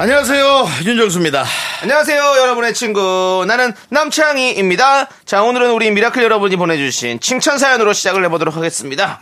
[0.00, 1.44] 안녕하세요 윤정수입니다.
[1.82, 3.44] 안녕하세요, 여러분의 친구.
[3.48, 5.08] 나는 남창희입니다.
[5.24, 9.20] 자, 오늘은 우리 미라클 여러분이 보내주신 칭찬 사연으로 시작을 해보도록 하겠습니다.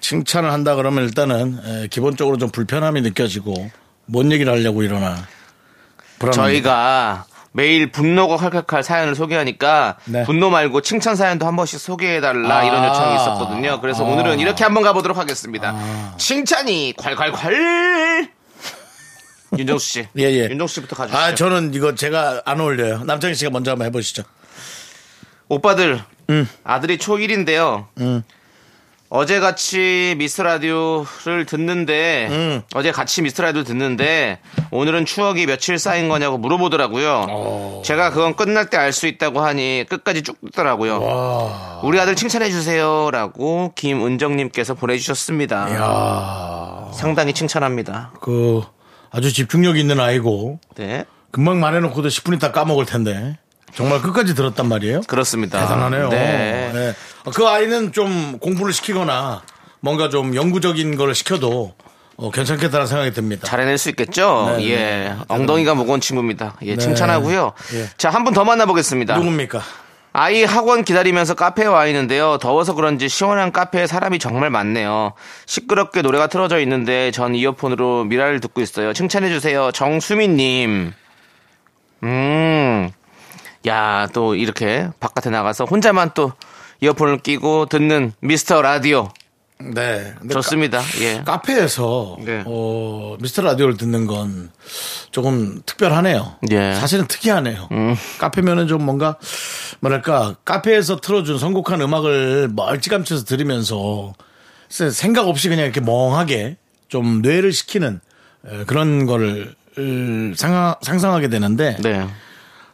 [0.00, 3.52] 칭찬을 한다 그러면 일단은 에, 기본적으로 좀 불편함이 느껴지고
[4.06, 5.14] 뭔 얘기를 하려고 이러나
[6.18, 6.32] 불안합니다.
[6.42, 10.22] 저희가 매일 분노가 칼칼칼 사연을 소개하니까 네.
[10.24, 12.64] 분노 말고 칭찬 사연도 한 번씩 소개해달라 아.
[12.64, 13.80] 이런 요청이 있었거든요.
[13.82, 14.08] 그래서 아.
[14.08, 16.14] 오늘은 이렇게 한번 가보도록 하겠습니다.
[16.16, 18.27] 칭찬이 콸콸콸!
[19.56, 20.08] 윤정수 씨.
[20.18, 20.48] 예, 예.
[20.50, 21.18] 윤정수 씨부터 가주시죠.
[21.18, 23.04] 아 저는 이거 제가 안 어울려요.
[23.04, 24.22] 남창희 씨가 먼저 한번 해보시죠.
[25.48, 26.48] 오빠들 음.
[26.64, 27.86] 아들이 초1인데요.
[29.10, 32.62] 어제 같이 미스 라디오를 듣는데 음.
[32.74, 34.38] 어제 같이 미스 라디오 듣는데
[34.70, 37.26] 오늘은 추억이 며칠 쌓인 거냐고 물어보더라고요.
[37.30, 37.82] 어.
[37.86, 41.80] 제가 그건 끝날 때 알 수 있다고 하니 끝까지 쭉 듣더라고요.
[41.84, 45.74] 우리 아들 칭찬해 주세요라고 김은정님께서 보내주셨습니다.
[45.74, 48.12] 야 상당히 칭찬합니다.
[48.20, 48.62] 그
[49.10, 53.38] 아주 집중력 있는 아이고 네, 금방 말해놓고도 10분 있다 까먹을 텐데
[53.74, 55.02] 정말 끝까지 들었단 말이에요.
[55.06, 55.60] 그렇습니다.
[55.60, 56.08] 대단하네요.
[56.08, 56.70] 네.
[56.72, 56.94] 네.
[57.34, 59.42] 그 아이는 좀 공부를 시키거나
[59.80, 61.74] 뭔가 좀 영구적인 걸 시켜도
[62.16, 63.46] 어, 괜찮겠다는 생각이 듭니다.
[63.46, 64.56] 잘해낼 수 있겠죠?
[64.56, 64.76] 네, 예.
[64.76, 65.16] 네.
[65.28, 66.56] 엉덩이가 무거운 친구입니다.
[66.62, 66.76] 예, 네.
[66.78, 67.52] 칭찬하고요.
[67.74, 67.88] 예.
[67.96, 69.16] 자, 한 분 더 만나보겠습니다.
[69.16, 69.62] 누굽니까?
[70.20, 72.38] 아이 학원 기다리면서 카페에 와 있는데요.
[72.38, 75.12] 더워서 그런지 시원한 카페에 사람이 정말 많네요.
[75.46, 78.92] 시끄럽게 노래가 틀어져 있는데 전 이어폰으로 미라를 듣고 있어요.
[78.92, 79.70] 칭찬해 주세요.
[79.70, 80.92] 정수민님.
[82.02, 82.90] 음.
[83.68, 86.32] 야, 또 이렇게 바깥에 나가서 혼자만 또
[86.80, 89.10] 이어폰을 끼고 듣는 미스터 라디오.
[89.60, 90.14] 네.
[90.30, 90.80] 좋습니다.
[91.00, 91.22] 예.
[91.24, 92.42] 카, 페에서 네.
[92.46, 94.50] 어, 미스터 라디오를 듣는 건
[95.10, 96.36] 조금 특별하네요.
[96.50, 96.74] 예.
[96.74, 97.68] 사실은 특이하네요.
[98.18, 99.16] 카페면은 좀 뭔가
[99.80, 104.14] 뭐랄까 카페에서 틀어준 선곡한 음악을 멀찌감치해서 들으면서
[104.68, 106.56] 생각 없이 그냥 이렇게 멍하게
[106.88, 107.52] 좀 뇌를
[108.46, 109.54] 에, 그런 거를
[110.36, 112.06] 상상하게 되는데 네.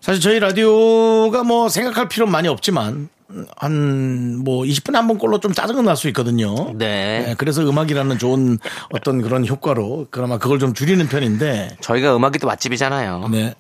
[0.00, 3.08] 사실 저희 라디오가 뭐 생각할 필요는 많이 없지만
[3.56, 6.72] 한뭐 20분에 한 번 꼴로 좀 짜증은 날 수 있거든요.
[6.76, 7.34] 네.
[7.38, 8.58] 그래서 음악이라는 좋은
[8.92, 11.76] 어떤 그런 효과로 그나마 그걸 좀 줄이는 편인데.
[11.80, 13.28] 저희가 음악이 또 맛집이잖아요.
[13.30, 13.54] 네.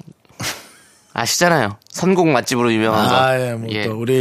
[1.16, 1.78] 아시잖아요.
[1.90, 3.14] 선곡 맛집으로 유명한 거.
[3.14, 3.84] 아, 예, 뭐 예.
[3.84, 4.12] 또 우리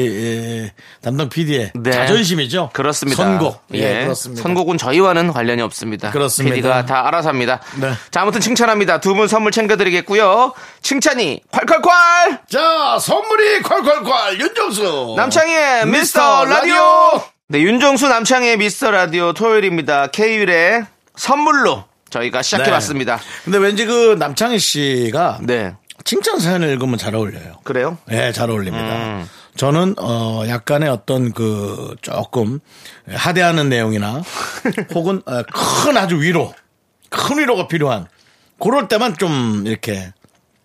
[0.64, 1.92] 예, 담당 PD의 네.
[1.92, 2.70] 자존심이죠.
[2.72, 3.24] 그렇습니다.
[3.24, 3.64] 선곡.
[3.74, 4.44] 예, 예, 그렇습니다.
[4.44, 6.12] 선곡은 저희와는 관련이 없습니다.
[6.12, 6.56] 그렇습니다.
[6.56, 7.60] PD가 다 알아서 합니다.
[7.82, 7.92] 네.
[8.12, 9.00] 자, 아무튼 칭찬합니다.
[9.02, 10.54] 두 분 선물 챙겨드리겠고요.
[10.84, 12.48] 칭찬이 콸콸콸!
[12.50, 15.16] 자, 선물이 콸콸콸 윤정수.
[15.18, 16.76] 남창희의 미스터 라디오!
[17.50, 20.08] 네, 윤정수 남창희의 미스터 라디오 토요일입니다.
[20.08, 23.20] K율의 선물로 저희가 시작해봤습니다.
[23.44, 25.74] 근데 왠지 그 남창희 씨가 네.
[26.04, 27.60] 칭찬 사연을 읽으면 잘 어울려요.
[27.64, 27.98] 그래요?
[28.08, 28.96] 네, 잘 어울립니다.
[28.96, 29.30] 음.
[29.56, 32.60] 저는 어 약간의 어떤 그 조금
[33.08, 34.22] 하대하는 내용이나
[34.96, 35.44] 혹은 어,
[35.84, 36.54] 큰 아주 위로
[37.10, 38.08] 큰 위로가 필요한
[38.60, 40.12] 그럴 때만 좀 이렇게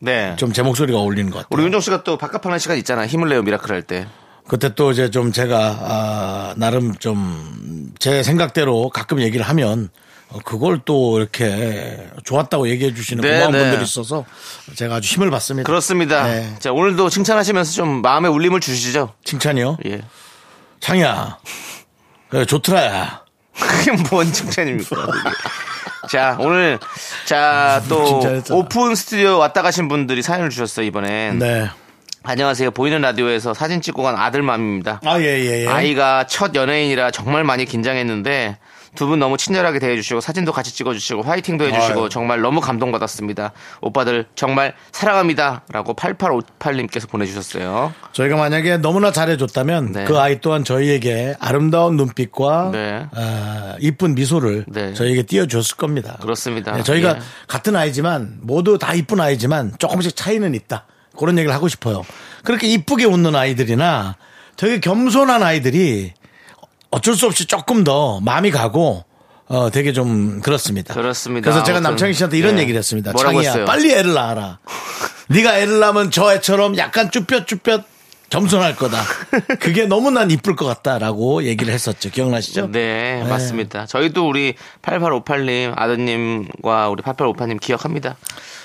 [0.00, 0.34] 네.
[0.36, 1.48] 좀 제 목소리가 어울리는 것 같아요.
[1.50, 3.06] 우리 윤정 씨가 또 바깥하는 시간 있잖아.
[3.06, 4.06] 힘을 내요 미라클 할 때.
[4.46, 9.88] 그때 또 이제 좀 제가 아, 나름 좀 제 생각대로 가끔 얘기를 하면 어,
[10.44, 13.58] 그걸 또 이렇게 좋았다고 얘기해 주시는 네, 고마운 네.
[13.60, 14.24] 분들이 있어서
[14.74, 15.66] 제가 아주 힘을 받습니다.
[15.66, 16.24] 그렇습니다.
[16.26, 16.54] 네.
[16.58, 19.14] 자, 오늘도 칭찬하시면서 좀 마음에 울림을 주시죠.
[19.24, 19.78] 칭찬이요?
[19.86, 20.02] 예.
[20.80, 21.38] 창이야.
[22.28, 23.22] 그래, 좋더라야.
[23.58, 24.96] 그게 뭔 칭찬입니까?
[26.10, 26.78] 자, 오늘,
[27.24, 28.42] 자, 또.
[28.50, 31.38] 오픈 스튜디오 왔다 가신 분들이 사연을 주셨어요, 이번엔.
[31.38, 31.70] 네.
[32.22, 32.72] 안녕하세요.
[32.72, 35.00] 보이는 라디오에서 사진 찍고 간 아들맘입니다.
[35.04, 35.66] 아, 예, 예, 예.
[35.66, 38.58] 아이가 첫 연예인이라 정말 많이 긴장했는데
[38.98, 42.08] 두 분 너무 친절하게 대해주시고 사진도 같이 찍어주시고 화이팅도 해주시고 아유.
[42.08, 43.52] 정말 너무 감동받았습니다.
[43.80, 45.62] 오빠들 정말 사랑합니다.
[45.72, 47.94] 라고 8858님께서 보내주셨어요.
[48.12, 50.04] 저희가 만약에 너무나 잘해줬다면 네.
[50.04, 53.06] 그 아이 또한 저희에게 아름다운 눈빛과 네.
[53.14, 54.92] 아, 이쁜 미소를 네.
[54.94, 56.16] 저희에게 띄워줬을 겁니다.
[56.20, 56.72] 그렇습니다.
[56.72, 57.18] 네, 저희가 예.
[57.46, 60.86] 같은 아이지만 모두 다 이쁜 아이지만 조금씩 차이는 있다.
[61.16, 62.02] 그런 얘기를 하고 싶어요.
[62.42, 64.16] 그렇게 이쁘게 웃는 아이들이나
[64.56, 66.14] 되게 겸손한 아이들이
[66.90, 69.04] 어쩔 수 없이 조금 더 마음이 가고
[69.46, 70.94] 어 되게 좀 그렇습니다.
[70.94, 71.50] 그렇습니다.
[71.50, 72.62] 그래서 제가 남창희 씨한테 이런 네.
[72.62, 73.12] 얘기를 했습니다.
[73.12, 73.64] 창희야 했어요?
[73.64, 74.58] 빨리 애를 낳아라.
[75.28, 77.84] 네가 애를 낳으면 저 애처럼 약간 쭈뼛쭈뼛
[78.30, 79.02] 겸손할 거다.
[79.58, 82.10] 그게 너무 난 이쁠 것 같다라고 얘기를 했었죠.
[82.10, 82.70] 기억나시죠?
[82.70, 83.86] 네, 맞습니다.
[83.86, 88.16] 저희도 우리 8858님 아드님과 우리 8858님 기억합니다.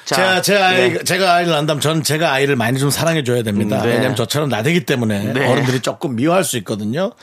[0.03, 1.03] 자, 제가 제 아이 예.
[1.03, 3.81] 제가 아이를 낳는다면 전 제가 아이를 많이 좀 사랑해 줘야 됩니다.
[3.81, 3.89] 네.
[3.89, 5.47] 왜냐면 저처럼 나대기 때문에 네.
[5.47, 7.13] 어른들이 조금 미워할 수 있거든요.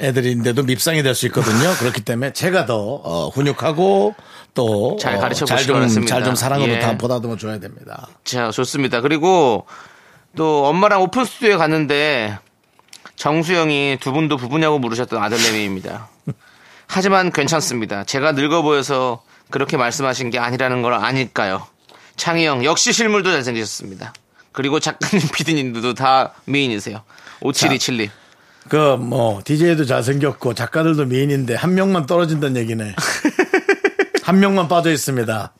[0.00, 1.72] 애들인데도 밉상이 될 수 있거든요.
[1.78, 4.14] 그렇기 때문에 제가 더 어, 훈육하고
[4.54, 6.06] 또 잘 가르쳐 잘 보시기 좀 바랍니다.
[6.14, 6.78] 잘좀 사랑으로 예.
[6.80, 8.06] 다 보다듬어 줘야 됩니다.
[8.24, 9.00] 자, 좋습니다.
[9.00, 9.66] 그리고
[10.36, 12.38] 또 엄마랑 오픈 스튜디오에 갔는데
[13.16, 16.08] 정수영이 두 분도 부부냐고 물으셨던 아들내미입니다.
[16.86, 18.04] 하지만 괜찮습니다.
[18.04, 21.66] 제가 늙어 보여서 그렇게 말씀하신 게 아니라는 걸 아니까요.
[22.16, 24.12] 창희 형 역시 실물도 잘생기셨습니다.
[24.52, 27.02] 그리고 작가님, 피디님들도 다 미인이세요.
[27.42, 28.10] 5727님.
[28.68, 32.94] 그뭐 DJ도 잘생겼고 작가들도 미인인데 한 명만 떨어진다는 얘기네.
[34.22, 35.52] 한 명만 빠져 있습니다.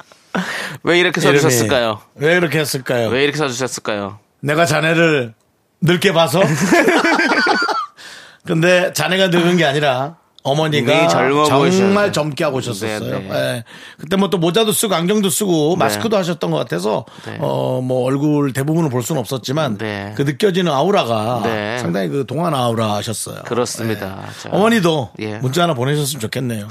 [0.82, 1.20] 왜 이렇게.
[1.20, 2.00] 써주셨을까요?
[2.16, 3.08] 왜 그렇게 했을까요?
[3.08, 4.18] 왜 이렇게 써주셨을까요?
[4.40, 5.34] 내가 자네를
[5.80, 6.42] 늙게 봐서.
[8.44, 12.12] 근데 자네가 늙은 게 아니라 어머니가 정말.
[12.12, 13.00] 젊게 하고 오셨었어요.
[13.00, 13.30] 네, 네.
[13.32, 13.64] 예.
[13.98, 17.36] 그때 뭐 또 모자도 쓰고 안경도 쓰고 마스크도 하셨던 것 같아서 네.
[17.40, 20.12] 어뭐 얼굴 대부분을 볼 수는 없었지만 네.
[20.16, 21.78] 그 느껴지는 아우라가 네.
[21.78, 23.42] 상당히 그 동안 아우라 하셨어요.
[23.44, 24.24] 그렇습니다.
[24.42, 25.38] 자, 어머니도 예.
[25.38, 26.68] 문자 하나 보내셨으면 좋겠네요.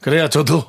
[0.00, 0.60] 그래야 저도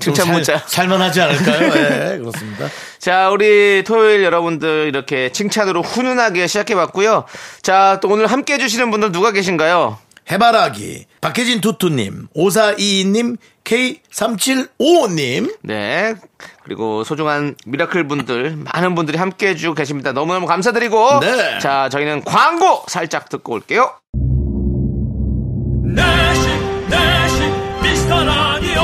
[0.00, 0.62] 좀 칭찬 살- 문자.
[0.66, 1.62] 살만하지 않을까요?
[2.12, 2.68] 예, 그렇습니다.
[2.98, 7.24] 자, 우리 토요일 여러분들 이렇게 칭찬으로 훈훈하게 시작해봤고요.
[7.62, 9.96] 자, 또 오늘 함께 해주시는 분들 누가 계신가요?
[10.30, 16.14] 해바라기, 박혜진 투투님, 5422님, K3755님, 네.
[16.64, 20.12] 그리고 소중한 미라클 분들, 많은 분들이 함께 해주고 계십니다.
[20.12, 21.20] 너무너무 감사드리고.
[21.20, 21.58] 네.
[21.58, 23.92] 자, 저희는 광고 살짝 듣고 올게요.
[27.82, 28.82] 미스터 라디오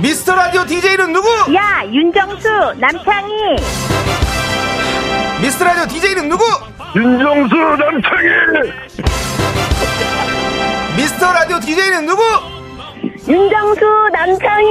[0.00, 1.28] 미스터 라디오 DJ는 누구?
[1.54, 2.48] 야, 윤정수,
[2.78, 3.32] 남창희.
[5.42, 6.44] 미스터 라디오 DJ는 누구?
[6.94, 8.72] 윤정수 남창희
[10.96, 12.22] 미스터 라디오 DJ는 누구?
[13.28, 13.80] 윤정수,
[14.12, 14.66] 남창희.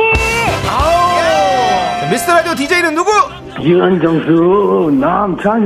[0.66, 3.12] 자, 미스터 라디오 DJ는 누구?
[3.62, 5.66] 윤정수 남창희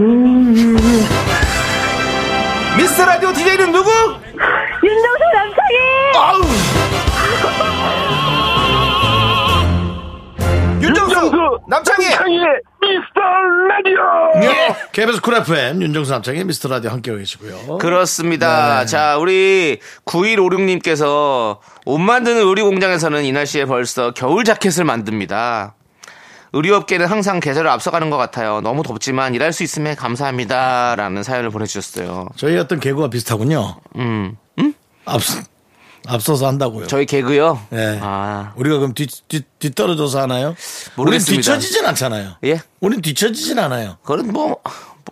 [2.77, 3.89] 미스터 라디오 DJ는 누구?
[4.83, 5.75] 윤정수, 남창희.
[10.81, 12.05] 윤정수, 남창희.
[12.05, 12.09] 예.
[14.91, 17.77] KBS 쿨 FM, 윤정수 남창희의 미스터 라디오 함께하고 계시고요.
[17.77, 18.85] 그렇습니다.
[18.85, 25.75] 자, 우리 9156님께서 옷 만드는 의류 공장에서는 이 날씨에 벌써 겨울 자켓을 만듭니다.
[26.53, 28.61] 의류업계는 항상 계절을 앞서가는 것 같아요.
[28.61, 30.95] 너무 덥지만 일할 수 있음에 감사합니다.
[30.95, 32.27] 라는 사연을 보내주셨어요.
[32.35, 33.77] 저희 어떤 개그와 비슷하군요.
[33.97, 34.35] 음.
[35.05, 35.41] 앞서,
[36.09, 36.87] 앞서서 한다고요.
[36.87, 37.59] 저희 개그요?
[37.73, 37.99] 예.
[38.01, 40.47] 아, 우리가 그럼 뒤, 뒤, 뒤떨어져서 하나요?
[40.95, 41.41] 우린 모르겠습니다.
[41.41, 42.35] 뒤처지진 않잖아요.
[42.45, 42.59] 예?
[42.79, 43.97] 우린 뒤처지진 않아요.
[44.03, 44.57] 그건 뭐,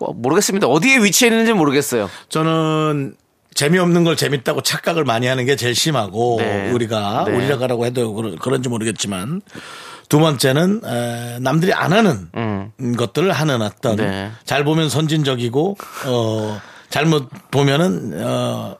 [0.00, 0.66] 뭐 모르겠습니다.
[0.66, 2.10] 어디에 위치해 있는지 모르겠어요.
[2.28, 3.14] 저는
[3.54, 6.70] 재미없는 걸 재밌다고 착각을 많이 하는 게 제일 심하고 네.
[6.70, 7.36] 우리가 네.
[7.36, 9.42] 우리라고 해도 그런지 모르겠지만
[10.08, 12.96] 두 번째는 에, 남들이 안 하는 음.
[12.96, 14.30] 것들을 하는 어떤 네.
[14.44, 18.76] 잘 보면 선진적이고 어 잘못 보면은 어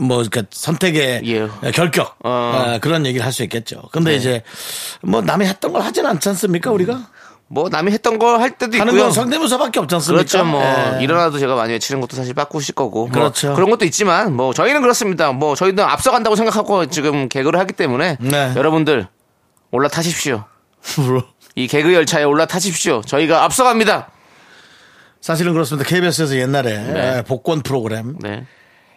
[0.00, 1.70] 뭐 그러니까 선택의 예.
[1.72, 2.28] 결격 어.
[2.30, 3.82] 어, 그런 얘기를 할 수 있겠죠.
[3.92, 4.16] 근데 네.
[4.16, 4.42] 이제
[5.02, 7.00] 뭐 남이 했던 걸 하진 않지 않습니까 우리가
[7.48, 9.04] 뭐 남이 했던 거 할 때도 하는 있고요.
[9.04, 10.22] 건 성대모사밖에 없지 않습니까?
[10.24, 10.44] 그렇죠.
[10.44, 11.02] 뭐 예.
[11.02, 13.54] 일어나도 제가 많이 외치는 것도 사실 바꾸실 거고 뭐 그렇죠.
[13.54, 15.32] 그런 것도 있지만 뭐 저희는 그렇습니다.
[15.32, 18.52] 뭐 저희도 앞서간다고 생각하고 지금 개그를 하기 때문에 네.
[18.56, 19.06] 여러분들
[19.70, 20.44] 올라타십시오.
[21.56, 23.02] 이 개그 열차에 올라타십시오.
[23.02, 24.10] 저희가 앞서갑니다.
[25.20, 25.88] 사실은 그렇습니다.
[25.88, 27.18] KBS에서 옛날에 네.
[27.18, 28.46] 에, 복권 프로그램 네.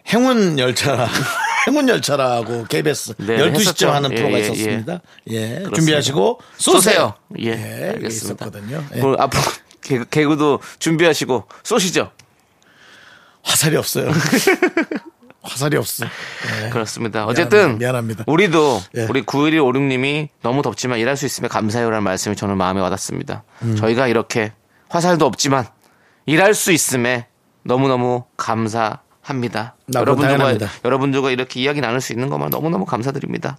[0.08, 1.08] 행운 열차
[1.66, 3.90] 행운 열차라고 KBS 네, 12시쯤 했었죠.
[3.90, 5.00] 하는 예, 프로가 예, 있었습니다.
[5.30, 5.62] 예.
[5.74, 7.14] 준비하시고 쏘세요.
[7.40, 8.06] 예, 예, 알겠습니다.
[8.08, 8.84] 있었거든요.
[8.94, 9.00] 예.
[9.00, 9.42] 그럼 앞으로
[9.82, 12.10] 개그, 개그도 준비하시고 쏘시죠.
[13.42, 14.10] 화살이 없어요.
[15.42, 16.06] 화살이 없어.
[16.06, 16.70] 예.
[16.70, 17.26] 그렇습니다.
[17.26, 18.24] 어쨌든 미안합니다.
[18.26, 19.06] 우리도 예.
[19.08, 23.42] 우리 9156님이 너무 덥지만 일할 수 있으면 감사해요라는 말씀이 저는 마음에 와닿습니다.
[23.62, 23.76] 음.
[23.76, 24.52] 저희가 이렇게
[24.88, 25.66] 화살도 없지만
[26.26, 27.26] 일할 수 있음에
[27.62, 29.74] 너무너무 감사 합니다.
[29.86, 30.70] 나도 여러분들과 당연합니다.
[30.84, 33.56] 여러분들과 이렇게 이야기 나눌 수 있는 것만 너무너무 감사드립니다.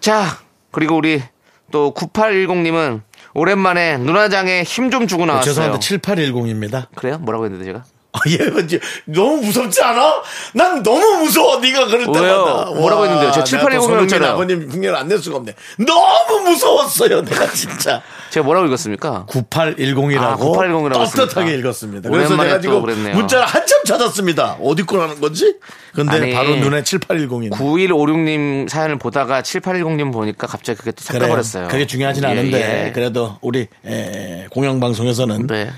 [0.00, 0.38] 자,
[0.70, 1.22] 그리고 우리
[1.72, 3.02] 또 9810님은
[3.34, 5.52] 오랜만에 눈화장에 힘 좀 주고 나왔어요.
[5.54, 6.86] 죄송한데 7810입니다.
[6.94, 7.18] 그래요?
[7.18, 7.84] 뭐라고 했는데 제가?
[8.12, 10.22] 아, 얘 이제 너무 무섭지 않아?
[10.52, 11.58] 난 너무 무서워.
[11.58, 12.22] 네가 그럴 때마다.
[12.70, 12.74] 왜요?
[12.76, 13.32] 뭐라고 했는데요?
[13.32, 14.32] 제가 7810 손흥민 했잖아요.
[14.34, 15.52] 아버님 흉내를 안 낼 수가 없네.
[15.84, 17.24] 너무 무서웠어요.
[17.24, 18.02] 내가 진짜.
[18.34, 19.26] 제가 뭐라고 읽었습니까?
[19.28, 21.52] 9810이라고 아, 9810 이라고 떳떳하게 했습니까?
[21.52, 22.10] 읽었습니다.
[22.10, 23.14] 그래서 내가 또 지금 그랬네요.
[23.14, 24.56] 문자를 한참 찾았습니다.
[24.60, 25.54] 어디 거라는 건지?
[25.94, 27.52] 근데 아니, 바로 눈에 7810이네.
[27.52, 31.68] 9156님 사연을 보다가 7810님 보니까 갑자기 그게 또 섞여버렸어요.
[31.68, 32.92] 그게 중요하진 예, 않은데 예.
[32.92, 35.60] 그래도 우리 에, 공영방송에서는 네.
[35.62, 35.70] 에,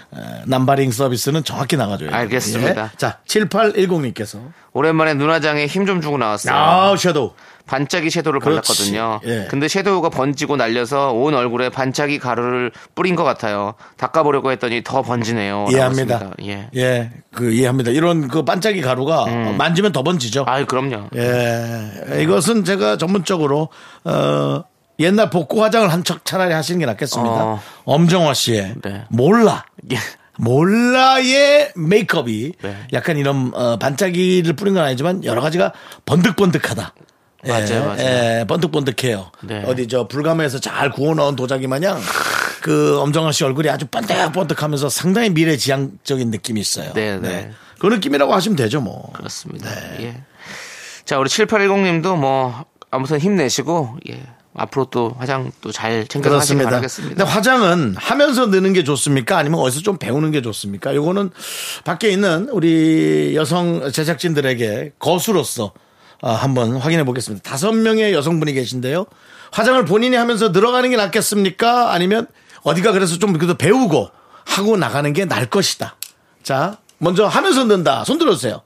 [0.47, 2.09] 남바링 서비스는 정확히 나가줘요.
[2.11, 2.93] 알겠습니다.
[2.97, 4.39] 자, 7810님께서
[4.73, 6.55] 오랜만에 눈화장에 힘 좀 주고 나왔어요.
[6.55, 7.33] 아, 섀도우.
[7.67, 8.69] 반짝이 섀도우를 그렇지.
[8.95, 9.21] 발랐거든요.
[9.27, 9.47] 예.
[9.51, 13.75] 근데 섀도우가 번지고 날려서 온 얼굴에 반짝이 가루를 뿌린 것 같아요.
[13.97, 15.67] 닦아보려고 했더니 더 번지네요.
[15.71, 16.31] 이해합니다.
[16.45, 16.69] 예.
[16.77, 17.91] 예, 그 이해합니다.
[17.91, 20.43] 이런 그 반짝이 가루가 어, 만지면 더 번지죠.
[20.43, 20.49] 음.
[20.49, 21.09] 아유, 그럼요.
[21.17, 23.69] 예, 이것은 제가 전문적으로
[24.05, 24.65] 어,
[24.99, 27.31] 옛날 복고 화장을 한 척 차라리 하시는 게 낫겠습니다.
[27.45, 27.61] 어.
[27.85, 29.05] 엄정화 씨의 네.
[29.11, 29.65] 몰라.
[29.93, 29.97] 예.
[30.39, 32.77] 몰라의 메이크업이 네.
[32.93, 35.73] 약간 이런 어, 반짝이를 뿌린 건 아니지만 여러 가지가
[36.05, 36.93] 번득번득하다.
[37.47, 38.01] 예, 맞아요, 맞아요.
[38.01, 39.31] 예, 번득번득해요.
[39.43, 39.63] 네.
[39.67, 42.01] 어디 저 불감에서 잘 구워 넣은 도자기 마냥
[42.61, 46.93] 그 엄정화 씨 얼굴이 아주 번득번득하면서 상당히 미래지향적인 느낌이 있어요.
[46.95, 47.53] 네, 네.
[47.79, 49.13] 그 느낌이라고 하시면 되죠, 뭐.
[49.13, 49.71] 그렇습니다.
[49.71, 49.97] 네.
[50.01, 50.23] 예.
[51.05, 54.23] 자, 우리 7810님도 뭐, 아무튼 힘내시고, 예.
[54.59, 56.63] 앞으로 또 화장 또 잘 챙겨서 하시기.
[56.65, 57.15] 바라겠습니다.
[57.15, 59.37] 근데 화장은 하면서 느는 게 좋습니까?
[59.37, 60.95] 아니면 어디서 좀 배우는 게 좋습니까?
[60.95, 61.31] 요거는
[61.85, 65.73] 밖에 있는 우리 여성 제작진들에게 거수로서
[66.23, 67.49] 아, 한번 확인해 보겠습니다.
[67.49, 69.07] 다섯 명의 여성분이 계신데요.
[69.53, 71.93] 화장을 본인이 하면서 늘어가는 게 낫겠습니까?
[71.93, 72.27] 아니면
[72.63, 74.11] 어디가 그래서 좀 그래도 배우고
[74.45, 75.97] 하고 나가는 게 나을 것이다.
[76.43, 78.05] 자, 먼저 하면서 는다.
[78.05, 78.63] 손 들어주세요.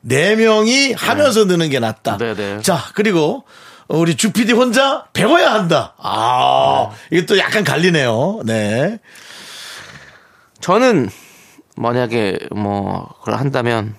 [0.00, 2.16] 네 명이 하면서 느는 게 낫다.
[2.18, 2.60] 네, 네.
[2.62, 3.44] 자, 그리고
[3.88, 5.94] 우리 주피디 혼자 배워야 한다.
[5.98, 8.42] 아, 이게 또 약간 갈리네요.
[8.44, 8.98] 네.
[10.60, 11.08] 저는
[11.76, 13.94] 만약에 뭐, 그걸 한다면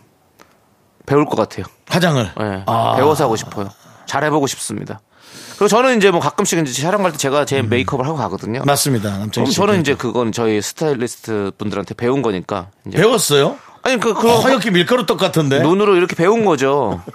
[1.06, 1.66] 배울 것 같아요.
[1.90, 2.32] 화장을.
[2.40, 2.64] 예.
[2.66, 2.96] 아.
[2.96, 3.70] 배워서 하고 싶어요.
[4.06, 5.02] 잘해보고 싶습니다.
[5.58, 7.70] 그리고 저는 이제 뭐 가끔씩 이제 촬영 갈 때 제가 제 음.
[7.70, 8.62] 메이크업을 하고 가거든요.
[8.66, 9.10] 맞습니다.
[9.18, 9.52] 남창희 그럼.
[9.52, 12.68] 저는 이제 그건 저희 스타일리스트 분들한테 배운 거니까.
[12.92, 13.58] 배웠어요?
[13.84, 15.60] 아니 그, 그 허옇게 밀가루 떡 같은데.
[15.60, 17.02] 눈으로 이렇게 배운 거죠.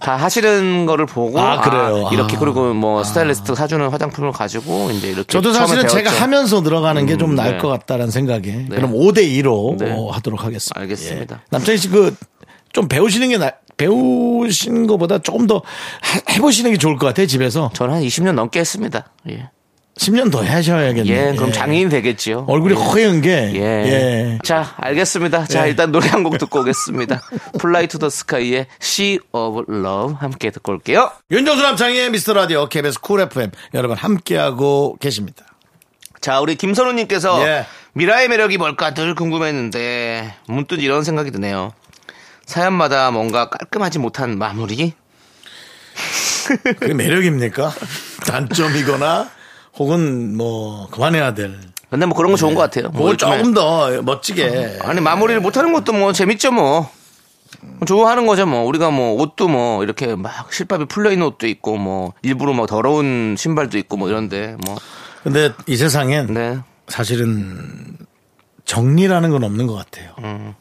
[0.00, 2.08] 다 하시는 거를 보고 아, 그래요?
[2.10, 2.38] 이렇게 아.
[2.40, 6.10] 그리고 뭐 스타일리스트 사주는 화장품을 가지고 이제 이렇게 저도 사실은 제가.
[6.10, 7.58] 하면서 들어가는 게 좀 음, 나을 네.
[7.58, 8.66] 것 같다라는 생각에.
[8.70, 9.94] 그럼 5대 2로 네.
[10.12, 10.80] 하도록 하겠습니다.
[10.80, 11.36] 알겠습니다.
[11.36, 11.40] 예.
[11.50, 12.16] 남창희 씨그
[12.72, 15.62] 좀 배우시는 게 나, 배우시는 것보다 조금 더
[16.02, 17.70] 하- 해보시는 게 좋을 것 같아요, 집에서.
[17.74, 19.06] 저는 한 20년 넘게 했습니다.
[19.30, 19.48] 예.
[19.98, 21.14] 10년 더 하셔야겠네요.
[21.14, 22.46] 예, 그럼 장인 되겠지요.
[22.48, 22.78] 얼굴이 예.
[22.78, 23.50] 허연 게.
[23.54, 23.60] 예.
[23.60, 24.38] 예.
[24.42, 25.44] 자, 알겠습니다.
[25.46, 25.70] 자, 예.
[25.70, 27.20] 일단 노래 한 곡 듣고 오겠습니다.
[27.58, 31.10] Fly to the Sky의 Sea of Love 함께 듣고 올게요.
[31.30, 35.44] 윤정수 남창희의 미스터 라디오 KBS 쿨 FM 여러분 함께하고 계십니다.
[36.22, 37.66] 자, 우리 김선우님께서 예.
[37.92, 41.72] 미라의 매력이 뭘까 늘 궁금했는데 문득 이런 생각이 드네요.
[42.50, 44.92] 사연마다 뭔가 깔끔하지 못한 마무리?
[46.80, 47.72] 그게 매력입니까?
[48.26, 49.30] 단점이거나
[49.76, 51.56] 혹은 뭐 그만해야 될.
[51.90, 52.88] 근데 뭐 그런 거 좋은 것 같아요.
[52.90, 54.80] 뭐 조금 더 멋지게.
[54.82, 56.90] 아니 마무리를 못하는 것도 뭐 재밌죠 뭐.
[57.86, 62.14] 좋아하는 거죠 뭐 우리가 뭐 옷도 뭐 이렇게 막 실밥이 풀려 있는 옷도 있고 뭐
[62.22, 64.76] 일부러 뭐 더러운 신발도 있고 뭐 이런데 뭐
[65.22, 66.58] 근데 이 세상엔 네.
[66.88, 67.96] 사실은
[68.74, 70.14] 정리라는 건 없는 것 같아요.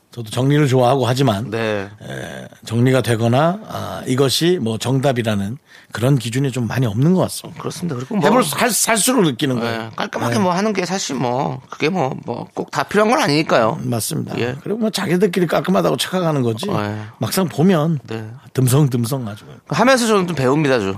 [0.10, 1.52] 저도 정리를 좋아하고 하지만 음.
[1.52, 1.88] 네.
[2.66, 5.60] 정리가 되거나 아, 이것이 뭐 정답이라는
[5.92, 7.62] 그런 기준이 좀 많이 없는 것 같습니다.
[7.62, 7.96] 그렇습니다.
[7.96, 9.82] 그리고 뭐 해볼 살, 살수록 느끼는 거예요.
[9.84, 13.78] 네, 깔끔하게 뭐 하는 게 사실 뭐 그게 뭐 뭐 꼭 다 필요한 건 아니니까요.
[13.84, 14.40] 맞습니다.
[14.40, 14.56] 예.
[14.64, 16.66] 그리고 뭐 자기들끼리 깔끔하다고 착각하는 거지.
[16.66, 17.02] 네.
[17.20, 18.28] 막상 보면 네.
[18.56, 19.52] 듬성듬성 가지고.
[19.68, 20.98] 하면서 저는 좀 배웁니다, 좀.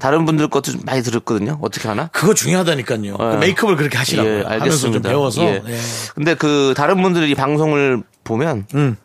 [0.00, 1.58] 다른 분들 것도 좀 많이 들었거든요.
[1.60, 2.08] 어떻게 하나?
[2.08, 3.16] 그거 중요하다니까요.
[3.16, 3.36] 그 예.
[3.36, 4.38] 메이크업을 그렇게 하시라고요.
[4.40, 4.92] 예, 알겠습니다.
[4.92, 5.42] 좀 배워서.
[5.42, 5.62] 예.
[5.66, 5.78] 예.
[6.14, 8.96] 근데 그 다른 분들이 이 방송을 보면 음.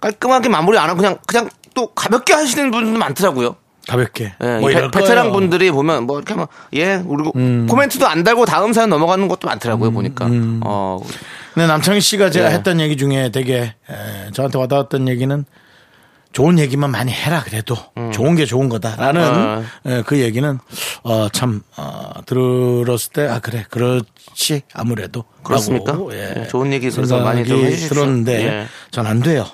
[0.00, 3.56] 깔끔하게 마무리 안 하고 그냥 그냥 또 가볍게 하시는 분들도 많더라고요.
[3.88, 4.34] 가볍게.
[4.42, 4.80] 예, 뭐이 베-
[5.26, 5.32] 거예요.
[5.32, 7.66] 분들이 보면 뭐 이렇게 막 예, 그리고 음.
[7.68, 10.28] 코멘트도 안 달고 다음 사연 넘어가는 것도 많더라고요, 보니까.
[10.64, 11.00] 어,
[11.54, 12.54] 근데 남창희 씨가 제가 예.
[12.54, 15.44] 했던 얘기 중에 되게 에, 저한테 와닿았던 얘기는
[16.38, 17.74] 좋은 얘기만 많이 해라 그래도
[18.12, 19.64] 좋은 게 좋은 거다라는 아.
[19.86, 20.56] 에, 그 얘기는
[21.02, 25.90] 어, 참 어, 들었을 때 아 그래 그렇지 아무래도 그렇습니까?
[25.92, 27.88] 라고, 예, 예, 좋은 얘기 그래서 많이 좀 해주십시오.
[27.88, 28.66] 들었는데 예.
[28.92, 29.46] 전안 돼요.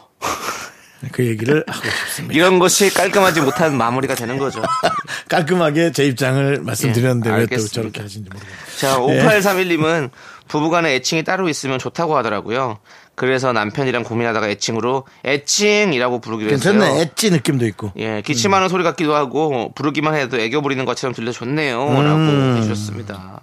[1.13, 2.35] 그 얘기를 하고 싶습니다.
[2.35, 4.63] 이런 것이 깔끔하지 못한 마무리가 되는 거죠.
[5.31, 7.75] 깔끔하게 제 입장을 말씀드렸는데 예, 왜또 알겠습니다.
[7.75, 8.79] 저렇게 하신지 모르겠어요.
[8.79, 10.11] 자, 5831님은
[10.49, 12.79] 부부간에 애칭이 따로 있으면 좋다고 하더라고요.
[13.15, 16.73] 그래서 남편이랑 고민하다가 애칭으로 애칭이라고 부르기로 했어요.
[16.73, 17.01] 괜찮네.
[17.01, 17.93] 엣지 느낌도 있고.
[17.97, 21.87] 예, 기침하는 소리 같기도 하고 부르기만 해도 애교 부리는 것처럼 들려 좋네요.
[21.89, 22.05] 음.
[22.05, 23.41] 라고 해주셨습니다.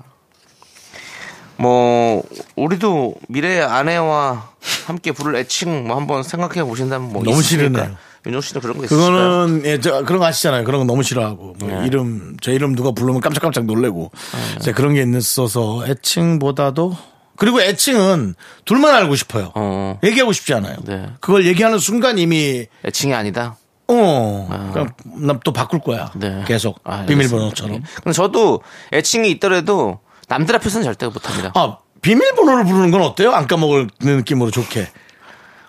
[1.58, 2.24] 뭐
[2.56, 4.50] 우리도 미래의 아내와
[4.88, 7.42] 함께 부를 애칭 뭐 한번 생각해 보신다면 뭐 너무?
[7.42, 7.96] 싫으네요.
[8.26, 9.12] 윤정 씨는 그런 거 있으실까요?
[9.12, 10.64] 그거는 예, 저 그런 거 아시잖아요.
[10.64, 11.88] 그런 거 너무 싫어하고 뭐 네.
[11.88, 14.12] 이름 제 이름 누가 부르면 깜짝깜짝 놀래고
[14.60, 16.96] 이제 그런 게 있어서 애칭보다도
[17.42, 19.52] 그리고 애칭은 둘만 알고 싶어요.
[19.56, 19.98] 어.
[20.04, 20.76] 얘기하고 싶지 않아요.
[20.84, 21.08] 네.
[21.22, 23.56] 그걸 얘기하는 순간 이미 애칭이 아니다.
[23.88, 26.12] 어, 그럼 난또 바꿀 거야.
[26.14, 26.44] 네.
[26.46, 27.82] 계속 아, 비밀번호처럼.
[27.96, 28.62] 근데 저도
[28.94, 31.52] 애칭이 있더라도 남들 앞에서는 절대 못합니다.
[31.56, 33.32] 아 비밀번호를 부르는 건 어때요?
[33.32, 34.92] 안 까먹을 느낌으로 좋게.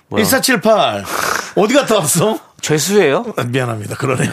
[0.08, 0.24] 뭐야?
[0.24, 1.04] 1478
[1.56, 2.38] 어디 갔다 왔어?
[2.60, 3.32] 죄수예요?
[3.38, 3.96] 아, 미안합니다.
[3.96, 4.30] 그러네요.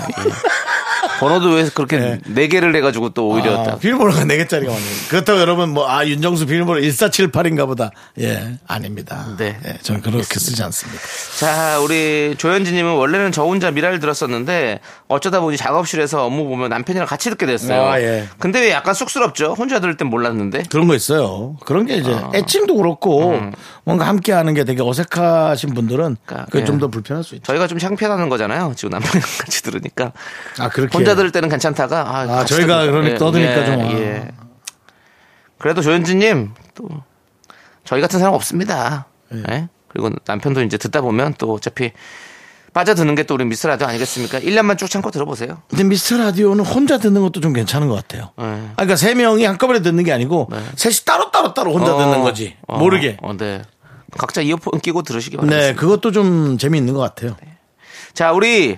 [1.19, 4.95] 번호도 왜 그렇게 네 개를 해가지고 또 오히려 아, 딱 비밀번호가 4개짜리가 많네요.
[5.09, 7.91] 그렇다고 여러분 뭐, 아, 윤정수 비밀번호 1478인가 보다.
[8.19, 9.35] 예, 아닙니다.
[9.37, 9.57] 네.
[9.65, 11.01] 예, 저는 그렇게 쓰지 않습니다.
[11.39, 17.31] 자, 우리 조현지님은 원래는 저 혼자 미라를 들었었는데 어쩌다 보니 작업실에서 업무 보면 남편이랑 같이
[17.31, 17.81] 듣게 됐어요.
[17.81, 18.27] 아, 예.
[18.37, 19.53] 근데 왜 약간 쑥스럽죠?
[19.53, 20.65] 혼자 들을 땐 몰랐는데.
[20.69, 21.57] 그런 거 있어요.
[21.65, 22.29] 그런 게 이제 아.
[22.35, 23.51] 애칭도 그렇고 음.
[23.83, 26.65] 뭔가 함께 하는 게 되게 어색하신 분들은 그러니까, 그게 예.
[26.65, 27.43] 좀더 불편할 수 있죠.
[27.45, 28.73] 저희가 좀 창피하다는 거잖아요.
[28.75, 30.13] 지금 남편이랑 같이 들으니까.
[30.59, 30.95] 아, 그렇게.
[30.95, 32.85] 혼자 들을 때는 괜찮다가 아, 같이 저희가.
[32.85, 33.91] 그러니 떠드니까 좀, 아.
[33.93, 34.27] 예.
[35.57, 36.87] 그래도 조현지님 또
[37.83, 39.07] 저희 같은 사람 없습니다.
[39.33, 39.69] 예?
[39.87, 41.93] 그리고 남편도 이제 듣다 보면 또 어차피
[42.73, 44.39] 빠져드는 게 또 우리 미스 라디오 아니겠습니까?
[44.39, 45.61] 1년만 쭉 참고 들어보세요.
[45.69, 48.31] 근데 미스터 라디오는 혼자 듣는 것도 좀 괜찮은 것 같아요.
[48.37, 48.43] 네.
[48.45, 52.55] 아, 그러니까 세 명이 한꺼번에 듣는 게 아니고 셋이 따로따로 따로 혼자 듣는 거지.
[52.67, 53.17] 어, 모르게.
[53.21, 53.61] 어, 네.
[54.17, 55.61] 각자 이어폰 끼고 들으시기 바랍니다.
[55.61, 57.35] 네, 그것도 좀 재미있는 것 같아요.
[58.13, 58.77] 자, 우리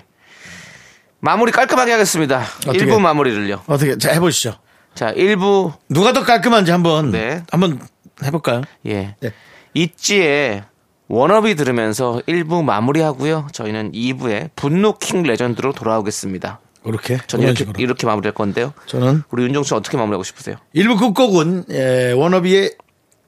[1.19, 2.43] 마무리 깔끔하게 하겠습니다.
[2.67, 2.85] 어떻게?
[2.85, 3.61] 1부 마무리를요.
[3.67, 4.55] 어떻게, 자, 해보시죠.
[4.95, 7.43] 자, 1부 누가 더 깔끔한지 한번, 네.
[7.51, 7.79] 한번
[8.23, 8.61] 해볼까요?
[8.87, 9.15] 예.
[9.21, 9.31] 네.
[9.73, 10.63] 있지의
[11.11, 13.47] 워너비 들으면서 1부 마무리하고요.
[13.51, 16.61] 저희는 2부에 분노킹 레전드로 돌아오겠습니다.
[16.83, 17.17] 그렇게.
[17.27, 17.73] 저는 이렇게, 식으로.
[17.83, 18.73] 이렇게 마무리할 건데요.
[18.85, 20.55] 저는 우리 윤정수 씨 어떻게 마무리하고 싶으세요?
[20.73, 22.75] 일부 끝곡은, 예, 워너비의,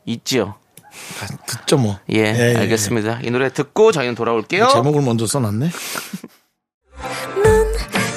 [0.05, 0.55] 있지요.
[1.45, 1.99] 듣죠 뭐.
[2.11, 3.19] 예, 알겠습니다.
[3.23, 4.69] 이 노래 듣고 저희는 돌아올게요.
[4.71, 5.69] 제목을 먼저 써놨네.
[7.43, 7.73] 넌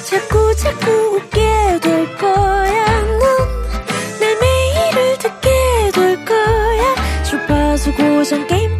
[0.09, 3.01] 자꾸 자꾸 웃게 될 거야.
[3.01, 5.49] 넌내 매일을 듣게
[5.93, 7.23] 될 거야.
[7.23, 8.76] 주파수 고정 게임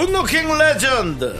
[0.00, 1.36] 분노킹 레전드.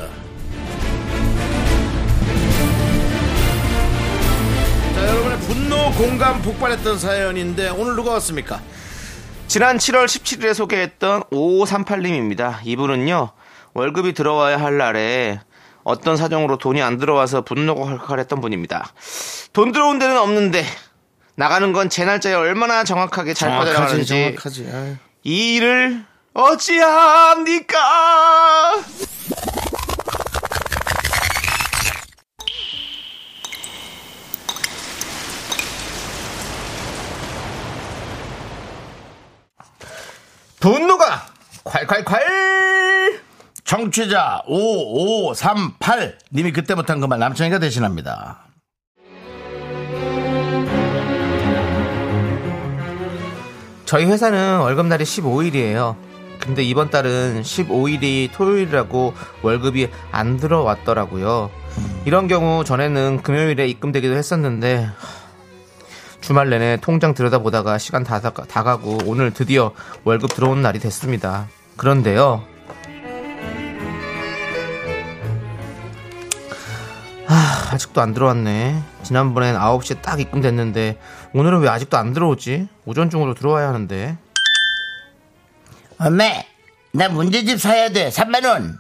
[4.95, 8.61] 자, 여러분의 분노 공감 폭발했던 사연인데 오늘 누가 왔습니까?
[9.47, 12.59] 지난 7월 17일에 소개했던 5538님입니다.
[12.65, 13.31] 이분은요,
[13.73, 15.41] 월급이 들어와야 할 날에
[15.83, 18.93] 어떤 사정으로 돈이 안 들어와서 분노가 콸콸했던 분입니다.
[19.55, 20.67] 돈 들어온 데는 없는데,
[21.35, 24.69] 나가는 건 제 날짜에 얼마나 정확하게 잘 빠져나가는지, 정확하지.
[24.71, 24.97] 아유.
[25.25, 27.79] 이 일을 어찌합니까?
[40.61, 41.27] 분노가
[41.65, 43.21] 콸콸콸!
[43.65, 48.41] 청취자 5538 님이 그때 못한 그말 남창이가 대신합니다.
[53.87, 56.10] 저희 회사는 월급날이 15일이에요.
[56.51, 61.49] 근데 이번 달은 15일이 토요일이라고 월급이 안 들어왔더라고요.
[62.05, 64.93] 이런 경우 전에는 금요일에 입금되기도 했었는데 하,
[66.21, 71.47] 주말 내내 통장 들여다보다가 시간 다, 다, 다 가고 오늘 드디어 월급 들어온 날이 됐습니다.
[71.77, 72.43] 그런데요.
[77.29, 78.83] 아, 아직도 안 들어왔네.
[79.05, 80.99] 지난번엔 9시에 딱 입금됐는데
[81.33, 82.67] 오늘은 왜 아직도 안 들어오지?
[82.87, 84.19] 오전 중으로 들어와야 하는데.
[86.03, 86.25] 엄마,
[86.93, 88.09] 나 문제집 사야 돼.
[88.09, 88.79] 3만 원.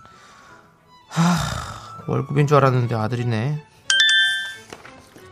[2.07, 3.63] 월급인 줄 알았는데 아들이네.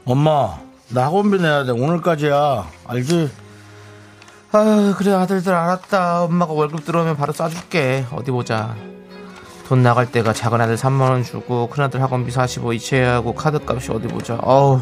[0.05, 1.72] 엄마, 나 학원비 내야 돼.
[1.72, 2.66] 오늘까지야.
[2.87, 3.31] 알지?
[4.53, 6.24] 아 그래 아들들 알았다.
[6.24, 8.05] 엄마가 월급 들어오면 바로 쏴줄게.
[8.12, 8.77] 어디 보자.
[9.66, 13.92] 돈 나갈 때가 작은 아들 3만 원 주고 큰 아들 학원비 45 이체하고 카드 값이
[13.92, 14.38] 어디 보자.
[14.42, 14.81] 어우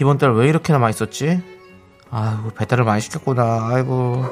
[0.00, 1.40] 이번 달 왜 이렇게나 많이 썼지?
[2.10, 3.68] 아이고 배달을 많이 시켰구나.
[3.72, 4.24] 아이고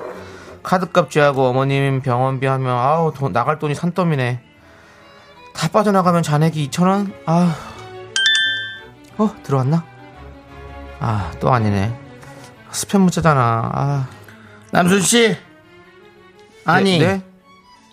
[0.63, 4.41] 카드값 제하고 어머님 병원비 하면 아우 돈 나갈 돈이 산더미네.
[5.55, 7.13] 다 빠져나가면 잔액이 2천 원?
[7.27, 7.55] 아,
[9.19, 9.85] 어 들어왔나?
[11.01, 11.93] 아 또 아니네.
[12.71, 13.71] 스팸 문자잖아.
[13.75, 14.09] 아.
[14.71, 15.37] 남순 씨.
[16.65, 17.07] 아니, 네?
[17.17, 17.23] 네?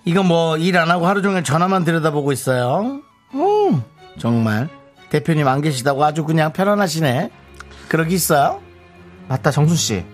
[0.05, 3.01] 이거 뭐 일 안 하고 하루 종일 전화만 들여다보고 있어요.
[3.33, 3.83] 음,
[4.19, 4.69] 정말
[5.09, 7.31] 대표님 안 계시다고 아주 그냥 편안하시네.
[7.89, 8.61] 그러기 있어요?
[9.27, 10.05] 맞다 정순 씨.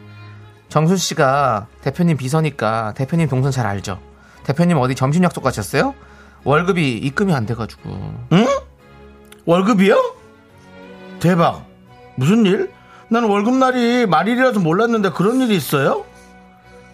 [0.73, 3.99] 정순 씨가 대표님 비서니까 대표님 동선 잘 알죠.
[4.43, 5.93] 대표님 어디 점심 약속 가셨어요?
[6.45, 7.91] 월급이 입금이 안 돼가지고.
[9.45, 10.15] 월급이요?
[11.19, 11.63] 대박.
[12.15, 12.71] 무슨 일?
[13.07, 16.05] 나는 월급날이 말일이라서 몰랐는데 그런 일이 있어요?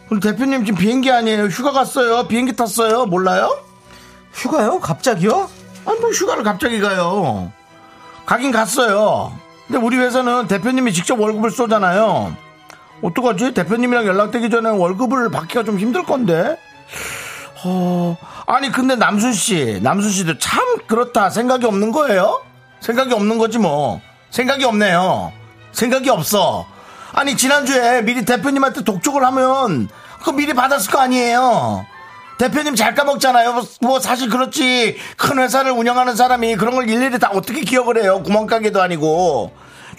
[0.10, 1.46] 우리 대표님 지금 비행기 아니에요.
[1.46, 2.28] 휴가 갔어요.
[2.28, 3.06] 비행기 탔어요.
[3.06, 3.58] 몰라요?
[4.34, 4.82] 휴가요?
[4.82, 5.50] 갑자기요?
[5.86, 7.50] 아니 뭐 휴가를 갑자기 가요.
[8.26, 9.32] 가긴 갔어요.
[9.68, 12.49] 근데 우리 회사는 대표님이 직접 월급을 쏘잖아요.
[13.02, 13.54] 어떡하지?
[13.54, 16.58] 대표님이랑 연락되기 전에 월급을 받기가 좀 힘들 건데.
[17.64, 21.30] 어, 아니 근데 남순 씨, 남순 씨도 참 그렇다.
[21.30, 22.42] 생각이 없는 거예요?
[22.80, 24.02] 생각이 없는 거지 뭐.
[24.30, 25.32] 생각이 없네요.
[25.72, 26.66] 생각이 없어.
[27.14, 31.86] 아니 지난주에 미리 대표님한테 독촉을 하면 그거 미리 받았을 거 아니에요.
[32.38, 33.54] 대표님 잘 까먹잖아요.
[33.54, 34.96] 뭐, 뭐 사실 그렇지.
[35.18, 38.24] 큰 회사를 운영하는 사람이 그런 걸 일일이 다 어떻게 기억을 해요.
[38.24, 39.52] 구멍가게도 아니고.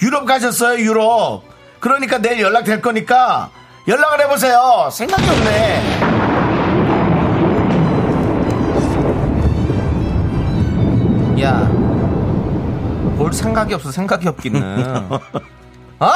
[0.03, 1.43] 유럽 가셨어요, 유럽.
[1.81, 3.51] 그러니까 내일 연락 될 거니까
[3.89, 4.89] 연락을 해보세요.
[4.93, 7.01] 생각이 없네.
[11.43, 11.61] 야,
[13.17, 14.61] 뭘 생각이 없어, 생각이 없기는.
[15.13, 16.11] 어?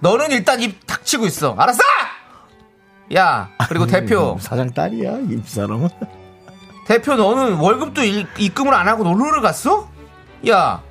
[0.00, 1.54] 너는 일단 입 닥치고 있어.
[1.56, 1.80] 알았어?
[3.14, 4.36] 야, 그리고 대표.
[4.40, 5.88] 사장 딸이야, 이 사람은.
[6.86, 9.88] 대표 너는 월급도 일- 입금을 안 하고 놀러를 갔어?
[10.48, 10.82] 야,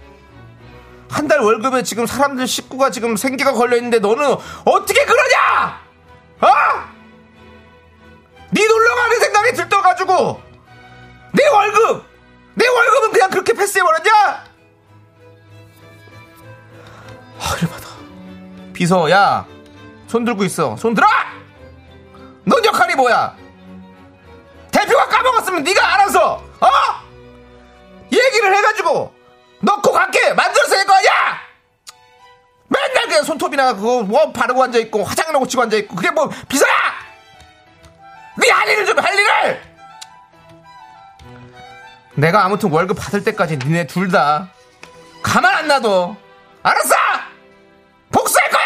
[1.09, 5.81] 한 달 월급에 지금 사람들 식구가 지금 생계가 걸려 있는데 너는 어떻게 그러냐?
[6.41, 6.47] 어?
[8.51, 10.41] 네 놀러 가는 생각이 들떠가지고
[11.33, 12.03] 내 월급,
[12.55, 14.11] 내 월급은 그냥 그렇게 패스해 버렸냐?
[17.39, 17.87] 아, 열받아.
[18.73, 19.45] 비서, 야,
[20.07, 20.75] 손 들고 있어.
[20.77, 21.07] 손 들어!
[22.45, 23.35] 넌 역할이 뭐야?
[24.71, 26.67] 대표가 까먹었으면 네가 알아서 어
[28.11, 29.13] 얘기를 해가지고
[29.61, 30.33] 넣고 갈게!
[30.33, 31.39] 만들어서 할거 아니야!
[32.67, 36.71] 맨날 그냥 손톱이나 그거 뭐 바르고 앉아 있고 화장이나 고치고 앉아 있고 그게 뭐 비서야!
[38.37, 39.61] 네 할 일을 좀 할 일을!
[42.15, 44.49] 내가 아무튼 월급 받을 때까지 니네 둘 다
[45.21, 46.15] 가만 안 놔둬.
[46.63, 46.95] 알았어?
[48.11, 48.59] 복수할 거야!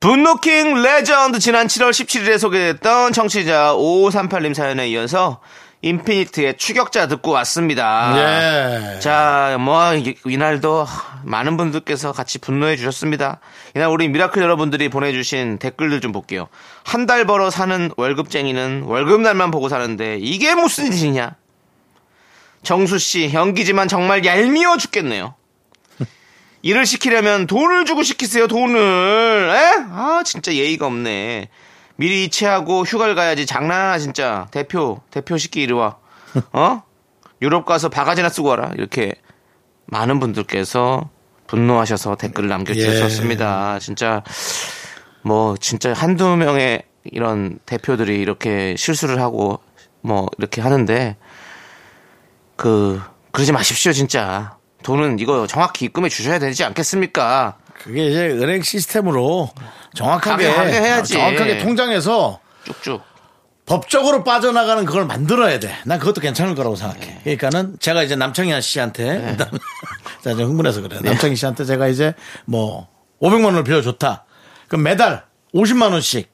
[0.00, 5.40] 분노킹 레전드 지난 7월 17일에 소개됐던 청취자 5538님 사연에 이어서
[5.82, 8.12] 인피니트의 추격자 듣고 왔습니다.
[8.16, 8.98] 예.
[9.00, 10.86] 자, 뭐 이- 이날도
[11.24, 13.40] 많은 분들께서 같이 분노해 주셨습니다.
[13.74, 16.48] 이날 우리 미라클 여러분들이 보내주신 댓글들 좀 볼게요.
[16.84, 21.34] 한 달 벌어 사는 월급쟁이는 월급날만 보고 사는데 이게 무슨 일이냐?
[22.62, 25.34] 정수 씨 연기지만 정말 얄미워 죽겠네요.
[26.62, 29.50] 일을 시키려면 돈을 주고 시키세요, 돈을.
[29.50, 29.84] 에?
[29.92, 31.48] 아, 진짜 예의가 없네.
[32.00, 33.44] 미리 이체하고 휴가를 가야지.
[33.44, 34.46] 장난하나, 진짜.
[34.52, 35.98] 대표, 대표 시키 이리 와.
[36.50, 36.82] 어?
[37.42, 38.70] 유럽 가서 바가지나 쓰고 와라.
[38.78, 39.12] 이렇게
[39.84, 41.10] 많은 분들께서
[41.46, 43.80] 분노하셔서 댓글을 남겨주셨습니다.
[43.80, 44.22] 진짜,
[45.20, 49.60] 뭐, 진짜 한두 명의 이런 대표들이 이렇게 실수를 하고,
[50.00, 51.18] 뭐, 이렇게 하는데,
[52.56, 52.98] 그,
[53.30, 54.56] 그러지 마십시오, 진짜.
[54.84, 57.58] 돈은 이거 정확히 입금해 주셔야 되지 않겠습니까?
[57.82, 59.50] 그게 이제 은행 시스템으로
[59.94, 61.14] 정확하게, 하게, 하게 해야지.
[61.14, 63.02] 정확하게 통장에서 쭉쭉.
[63.66, 65.74] 법적으로 빠져나가는 그걸 만들어야 돼.
[65.84, 67.20] 난 그것도 괜찮을 거라고 생각해.
[67.22, 69.48] 그러니까는 제가 이제 남창희 씨한테 일단
[70.22, 70.98] 자, 좀 흥분해서 그래.
[71.02, 72.14] 남창희 씨한테 제가 이제
[72.44, 72.88] 뭐
[73.22, 74.24] 500만 원을 빌려줬다.
[74.68, 76.28] 그럼 매달 50만 원씩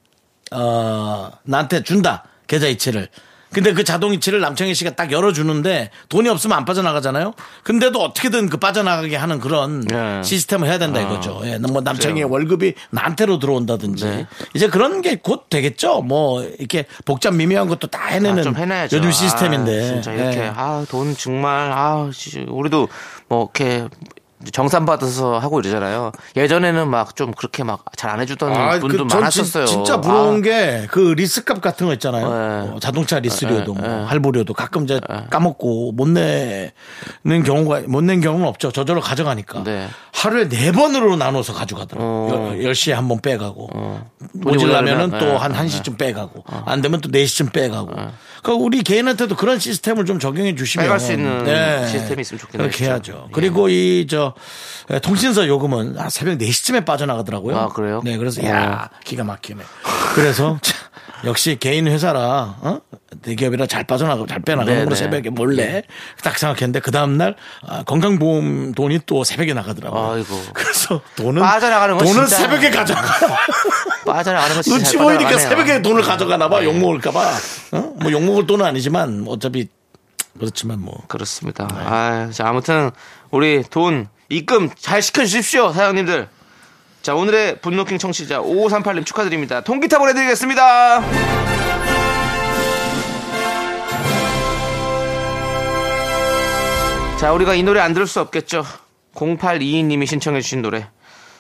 [0.52, 2.24] 어 나한테 준다.
[2.46, 3.08] 계좌 이체를.
[3.56, 7.32] 근데 그 자동 이체를 남창희 씨가 딱 열어주는데 돈이 없으면 안 빠져나가잖아요.
[7.62, 10.22] 근데도 어떻게든 그 빠져나가게 하는 그런 예.
[10.22, 11.40] 시스템을 해야 된다 이거죠.
[11.44, 12.24] 예, 뭐 남창희의.
[12.24, 14.26] 월급이 나한테로 들어온다든지 네.
[14.52, 16.02] 이제 그런 게 곧 되겠죠.
[16.02, 18.98] 뭐 이렇게 복잡 미묘한 것도 다 해내는 아, 좀 해놔야죠.
[18.98, 19.80] 요즘 시스템인데.
[19.84, 20.52] 아, 진짜 이렇게 예.
[20.54, 22.88] 아돈 정말 아 씨, 우리도
[23.28, 23.88] 뭐 이렇게
[24.52, 26.12] 정산 받아서 하고 이러잖아요.
[26.36, 29.64] 예전에는 막 좀 그렇게 막 잘 안 해주던 아, 분도 그, 전 많았었어요.
[29.66, 32.28] 진, 진짜 부러운 아, 게그 리스값 같은 거 있잖아요.
[32.28, 32.70] 네.
[32.72, 34.04] 어, 자동차 리스료도 네, 뭐 네.
[34.04, 38.70] 할부료도 가끔 이제 까먹고 못 내는 경우가 못 낸 경우는 없죠.
[38.70, 39.64] 저절로 가져가니까.
[39.64, 39.88] 네.
[40.12, 42.06] 하루에 네 번으로 나눠서 가져가더라고.
[42.06, 42.56] 어.
[42.62, 43.68] 요 10시에 한 번 빼가고.
[44.42, 45.36] 돈이 모질라면은 또 네.
[45.36, 46.44] 한 1시쯤 빼가고.
[46.66, 47.88] 안 되면 또 4시쯤 빼가고.
[48.42, 50.84] 그러니까 우리 개인한테도 그런 시스템을 좀 적용해 주시면.
[50.86, 52.84] 빼갈 수 있는 시스템이 있으면 좋겠네요, 그렇게.
[52.84, 53.24] 해야죠.
[53.26, 53.30] 예.
[53.32, 54.34] 그리고 이저
[55.02, 57.56] 통신사 요금은 아, 새벽 4시쯤에 빠져나가더라고요.
[57.56, 58.00] 아, 그래요?
[58.04, 58.46] 네, 그래서 어.
[58.46, 59.62] 야 기가 막히네.
[60.14, 60.76] 그래서 참,
[61.24, 62.78] 역시 개인 회사라 어?
[63.22, 64.94] 대기업이라 잘 빠져나가 잘 빼나가는 네, 네.
[64.94, 65.82] 새벽에 몰래
[66.22, 67.34] 딱 생각했는데 그 다음 날
[67.66, 70.12] 아, 건강보험 돈이 또 새벽에 나가더라고요.
[70.12, 70.42] 아이고.
[70.52, 73.02] 그래서 돈은 빠져나가는 건 돈은 진짜- 새벽에 가져가.
[74.06, 75.38] 빠져나가는 거 진짜 눈치 잘 보이니까.
[75.38, 76.60] 새벽에 돈을 가져가나 봐.
[76.60, 76.66] 네.
[76.66, 77.32] 욕 먹을까 봐.
[77.72, 77.78] 어?
[78.02, 79.68] 뭐욕 먹을 돈은 아니지만 뭐 어차피
[80.38, 81.66] 그렇지만 뭐 그렇습니다.
[81.72, 82.90] 아, 자, 아무튼
[83.30, 86.28] 우리 돈 입금 잘 시켜주십시오, 사장님들.
[87.02, 89.60] 자, 오늘의 분노킹 청취자 5538님 축하드립니다.
[89.60, 91.00] 통기타 보내드리겠습니다.
[97.18, 98.64] 자, 우리가 이 노래 안 들을 수 없겠죠.
[99.14, 100.88] 0822님이 신청해주신 노래.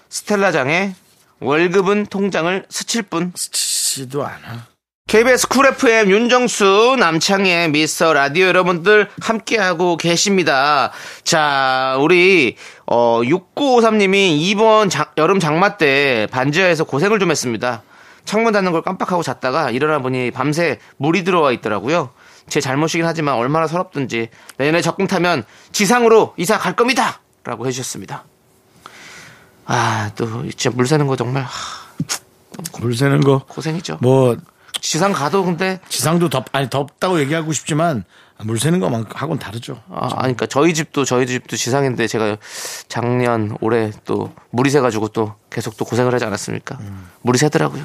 [0.08, 0.94] 스텔라장의
[1.40, 3.32] 월급은 통장을 스칠 뿐.
[3.34, 4.68] 치지도 않아.
[5.08, 10.90] KBS 쿨 FM 윤정수 남창희의 미스터 라디오 여러분들 함께하고 계십니다.
[11.22, 17.82] 자, 우리 어 6953님이 이번 장- 여름 장마 때 반지하에서 고생을 좀 했습니다.
[18.24, 22.10] 창문 닫는 걸 깜빡하고 잤다가 일어나 보니 밤새 물이 들어와 있더라고요.
[22.48, 27.20] 제 잘못이긴 하지만 얼마나 서럽든지 내년에 적금 타면 지상으로 이사 갈 겁니다.
[27.44, 28.24] 라고 해주셨습니다.
[29.66, 31.48] 아, 또 진짜 물 새는 거 정말 하,
[32.80, 33.98] 물 새는 거, 고생이죠.
[34.00, 34.36] 뭐,
[34.80, 38.04] 지상 가도 근데 지상도 덥, 아니, 덥다고 얘기하고 싶지만,
[38.44, 39.82] 물 새는 거하고는 다르죠.
[39.90, 42.36] 아, 아니, 그러니까 저희 집도 저희 집도 지상인데 제가
[42.88, 46.78] 작년 올해 또 물이 새 가지고 또 계속 또 고생을 하지 않았습니까?
[47.22, 47.84] 물이 새더라고요.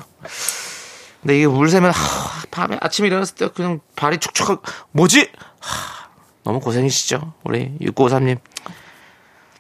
[1.22, 4.62] 근데 이게 물 새면 하, 밤에 아침에 일어났을 때 그냥 발이 축축하고
[4.92, 5.30] 뭐지?
[5.60, 6.10] 하,
[6.44, 8.40] 너무 고생이시죠, 우리 6953님.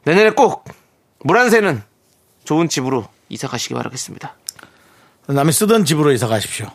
[0.03, 0.65] 내년에 꼭
[1.23, 1.83] 물 안 새는
[2.45, 4.35] 좋은 집으로 이사 가시기 바라겠습니다.
[5.27, 6.67] 남이 쓰던 집으로 이사 가십시오.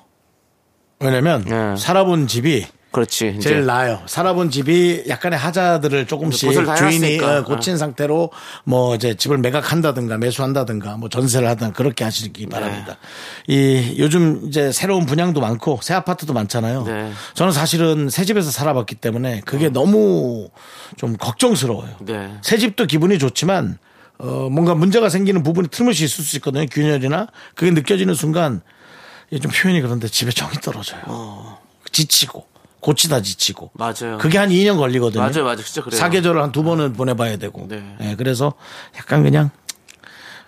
[1.01, 1.77] 왜냐면, 네.
[1.77, 2.65] 살아본 집이
[2.97, 3.41] 그렇지.
[3.43, 4.01] 제일 나아요.
[4.07, 7.39] 살아본 집이 약간의 하자들을 조금씩 다 주인이 해놨으니까.
[7.41, 8.31] 어, 고친 상태로
[8.65, 12.97] 뭐 이제 집을 매각한다든가 매수한다든가 뭐 전세를 하든 그렇게 하시기 바랍니다.
[13.49, 16.85] 이 요즘 이제 새로운 분양도 많고 새 아파트도 많잖아요.
[16.85, 17.13] 네.
[17.35, 20.49] 저는 사실은 새 집에서 살아봤기 때문에 그게 너무
[20.97, 21.97] 좀 걱정스러워요.
[22.01, 22.33] 네.
[22.41, 23.77] 새 집도 기분이 좋지만
[24.17, 26.65] 어 뭔가 문제가 생기는 부분이 틀림없이 있을 수 있거든요.
[26.65, 28.63] 균열이나 그게 느껴지는 순간
[29.31, 31.59] 이게 좀 표현이 그런데 집에 정이 떨어져요.
[31.93, 32.56] 지치고
[32.87, 34.19] 고치다 지치고 맞아요.
[34.21, 35.21] 그게 한 2년 걸리거든요.
[35.21, 35.57] 맞아요, 맞아요.
[35.57, 35.99] 진짜 그래요.
[35.99, 37.67] 사계절을 한 두 번은 보내봐야 되고.
[37.69, 37.83] 네.
[38.01, 38.55] 예, 그래서
[38.97, 39.51] 약간 그냥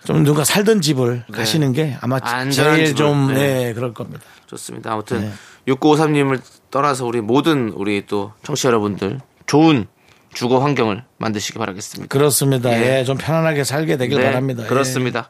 [0.05, 2.49] 좀 누가 살던 집을 가시는 게 아마 네.
[2.51, 3.33] 제일 좀 네.
[3.65, 4.23] 네, 그럴 겁니다.
[4.47, 4.93] 좋습니다.
[4.93, 5.31] 아무튼 네.
[5.67, 6.39] 6953님을
[6.71, 9.87] 떠나서 우리 모든 우리 또 청취자 여러분들 좋은
[10.33, 12.07] 주거 환경을 만드시기 바라겠습니다.
[12.13, 12.69] 그렇습니다.
[12.71, 12.99] 예.
[12.99, 14.63] 예, 좀 편안하게 살게 되길 네, 바랍니다.
[14.63, 14.67] 예.
[14.67, 15.27] 그렇습니다.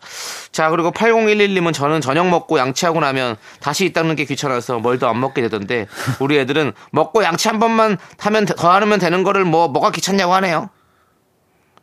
[0.52, 5.08] 자, 그리고 8011님은 저는 저녁 먹고 양치하고 나면 다시 이 닦는 게 귀찮아서 뭘 더
[5.08, 5.88] 안 먹게 되던데
[6.20, 10.34] 우리 애들은 먹고 양치 한 번만 하면 되- 더 하면 되는 거를 뭐 뭐가 귀찮냐고
[10.36, 10.70] 하네요.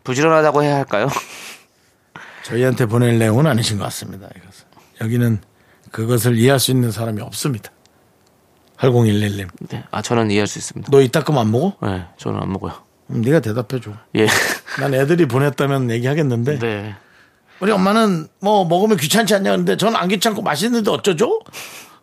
[0.04, 1.08] 부지런하다고 해야 할까요?
[2.44, 4.28] 저희한테 보낼 내용은 아니신 것 같습니다.
[4.36, 4.66] 이것은.
[5.00, 5.40] 여기는
[5.90, 7.70] 그것을 이해할 수 있는 사람이 없습니다.
[8.78, 9.48] 8011님.
[9.70, 9.84] 네.
[9.90, 10.90] 아, 저는 이해할 수 있습니다.
[10.90, 11.76] 너 이따 거면 안 먹어?
[11.82, 12.74] 네, 저는 안 먹어요.
[13.06, 13.92] 그럼 네가 대답해 줘.
[14.16, 14.26] 예.
[14.80, 16.94] 난 애들이 보냈다면 얘기하겠는데 네.
[17.60, 21.40] 우리 엄마는 뭐 먹으면 귀찮지 않냐 근데 저는 안 귀찮고 맛있는데 어쩌죠?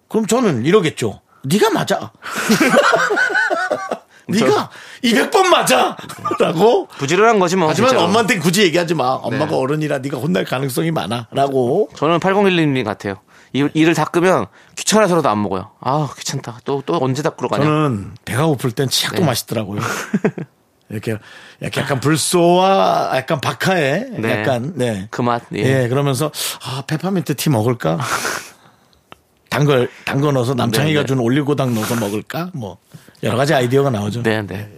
[0.07, 1.21] 그럼 저는 이러겠죠.
[1.43, 2.11] 네가 맞아.
[4.27, 4.69] 네가
[5.03, 5.97] 200번 맞아.
[6.39, 6.87] 라고.
[6.97, 7.67] 부지런한 거지 뭐.
[7.69, 8.07] 하지만 진짜로.
[8.07, 9.09] 엄마한테 굳이 얘기하지 마.
[9.21, 9.55] 엄마가 네.
[9.57, 11.27] 어른이라 네가 혼날 가능성이 많아.
[11.31, 11.89] 라고.
[11.95, 13.15] 저는 8011님 같아요.
[13.51, 15.71] 이, 이를 닦으면 귀찮아서라도 안 먹어요.
[15.81, 16.59] 아, 귀찮다.
[16.63, 17.63] 또, 또 언제 닦으러 가냐.
[17.65, 19.25] 저는 배가 고플 땐 치약도 네.
[19.25, 19.81] 맛있더라고요.
[20.93, 21.17] 이렇게
[21.63, 24.41] 약간, 불소와 약간 박하의 네.
[24.41, 25.08] 약간 네.
[25.10, 25.84] 그 맛, 예.
[25.84, 25.88] 예.
[25.88, 26.32] 그러면서
[26.63, 27.97] 아 페퍼민트 티 먹을까?
[29.49, 31.08] 단걸 단거 넣어서 남창이가 네, 네.
[31.08, 32.49] 준 올리고당 넣어서 먹을까?
[32.53, 32.77] 뭐
[33.23, 34.23] 여러 가지 아이디어가 나오죠.
[34.23, 34.69] 네, 네.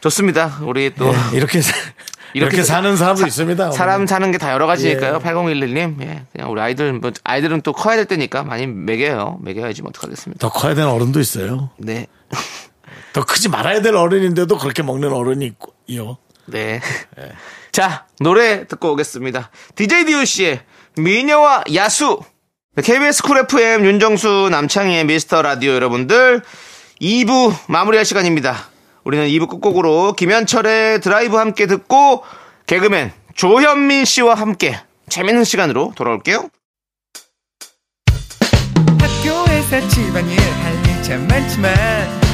[0.00, 0.58] 좋습니다.
[0.62, 1.74] 우리 또 예, 이렇게 사-
[2.34, 3.70] 이렇게, 이렇게 사는 사람도 있습니다.
[3.72, 5.14] 사람 사는 게 다 여러 가지니까요.
[5.14, 5.18] 예.
[5.18, 6.00] 8011님.
[6.02, 6.24] 예.
[6.32, 9.38] 그냥 우리 아이들 뭐 아이들은 또 커야 될 때니까 많이 먹여요.
[9.40, 10.40] 먹여야지 뭐 어떡하겠습니다.
[10.46, 11.70] 더 커야 되는 어른도 있어요.
[11.78, 12.06] 네.
[13.14, 16.18] 더 크지 말아야 될 어른인데도 그렇게 먹는 어른이 있고요.
[16.46, 16.80] 네.
[17.72, 19.50] 자, 노래 듣고 오겠습니다.
[19.76, 20.60] DJ DOC의
[20.98, 22.20] 미녀와 야수.
[22.74, 26.42] 네, KBS Cool FM 윤정수 남창희의 미스터 라디오 여러분들
[27.00, 28.68] 2부 마무리할 시간입니다.
[29.04, 32.24] 우리는 2부 끝곡으로 김현철의 드라이브 함께 듣고
[32.66, 36.48] 개그맨 조현민 씨와 함께 재밌는 시간으로 돌아올게요.
[38.98, 42.33] 학교에서 집안일 할일참 많지만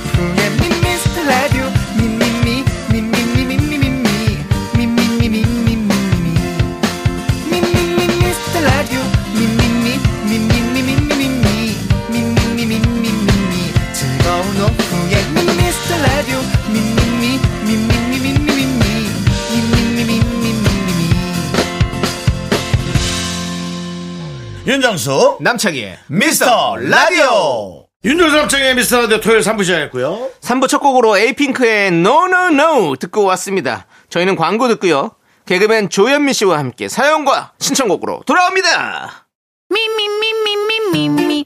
[24.95, 27.85] 윤정수 남창희의 미스터 라디오.
[28.03, 30.31] 윤정수 남창희의 미스터 라디오 토요일 3부 시작했고요.
[30.41, 33.85] 3부 첫 곡으로 에이핑크의 NoNoNo 듣고 왔습니다.
[34.09, 35.11] 저희는 광고 듣고요.
[35.45, 39.27] 개그맨 조현민 씨와 함께 사연과 신청곡으로 돌아옵니다.
[39.69, 41.45] 미미미미미미미미.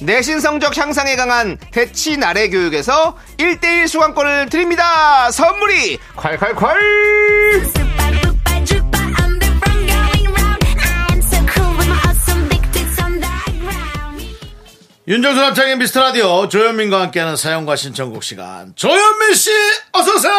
[0.00, 5.30] 내신 성적 향상에 강한 대치 나래 교육에서 1대1 수강권을 드립니다.
[5.30, 7.84] 선물이 콸콸콸.
[15.06, 18.72] 윤정수 남창의 미스터 라디오 조현민과 함께하는 사연과 신청곡 시간.
[18.74, 19.50] 조현민 씨
[19.92, 20.32] 어서 오세요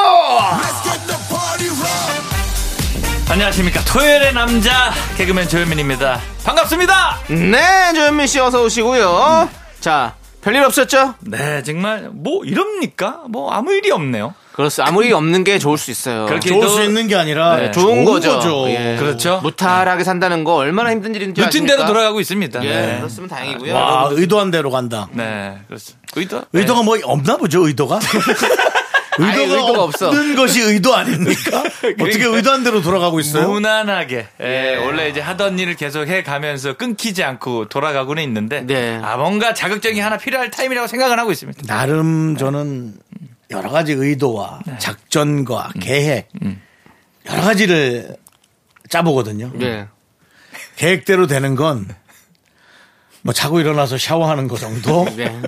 [3.29, 3.83] 안녕하십니까.
[3.85, 6.19] 토요일의 남자 개그맨 조현민입니다.
[6.43, 7.17] 반갑습니다!
[7.29, 9.49] 네 조현민 씨 어서 오시고요.
[9.79, 11.15] 자 별일 없었죠?
[11.21, 13.23] 네 정말 뭐 이럽니까?
[13.29, 14.33] 뭐 아무 일이 없네요.
[14.53, 16.27] 그렇습니다 아무 일 없는 게 좋을 수 있어요.
[16.27, 18.39] 그렇게 좋을 또수 있는 게 아니라 네, 좋은 거죠.
[18.69, 18.95] 예.
[18.97, 19.41] 그렇죠.
[19.43, 21.87] 무탈하게 산다는 거 얼마나 힘든 일인지 루틴 대로 아십니까?
[21.87, 22.63] 돌아가고 있습니다.
[22.63, 22.97] 예, 네.
[23.01, 23.73] 그렇으면 다행이고요.
[23.73, 25.07] 와 의도한 대로 간다.
[25.11, 26.43] 네 그렇죠 의도?
[26.53, 27.99] 의도가 뭐 없나 보죠 의도가
[29.19, 30.07] 의도가, 의도가 없어.
[30.09, 31.63] 없는 것이 의도 아닙니까?
[31.99, 33.49] 어떻게 의도한 대로 돌아가고 있어요?
[33.49, 34.27] 무난하게.
[34.41, 38.99] 예, 원래 이제 하던 일을 계속 해 가면서 끊기지 않고 돌아가고는 있는데 네.
[39.01, 41.61] 아 뭔가 자극적이 하나 필요할 타임이라고 생각을 하고 있습니다.
[41.67, 42.93] 나름 저는
[43.51, 46.29] 여러 가지 의도와 작전과 계획
[47.29, 48.15] 여러 가지를
[48.89, 49.51] 짜보거든요.
[49.55, 49.87] 네.
[50.77, 51.87] 계획대로 되는 건
[53.25, 55.41] 뭐 자고 일어나서 샤워하는 거 정도, 네.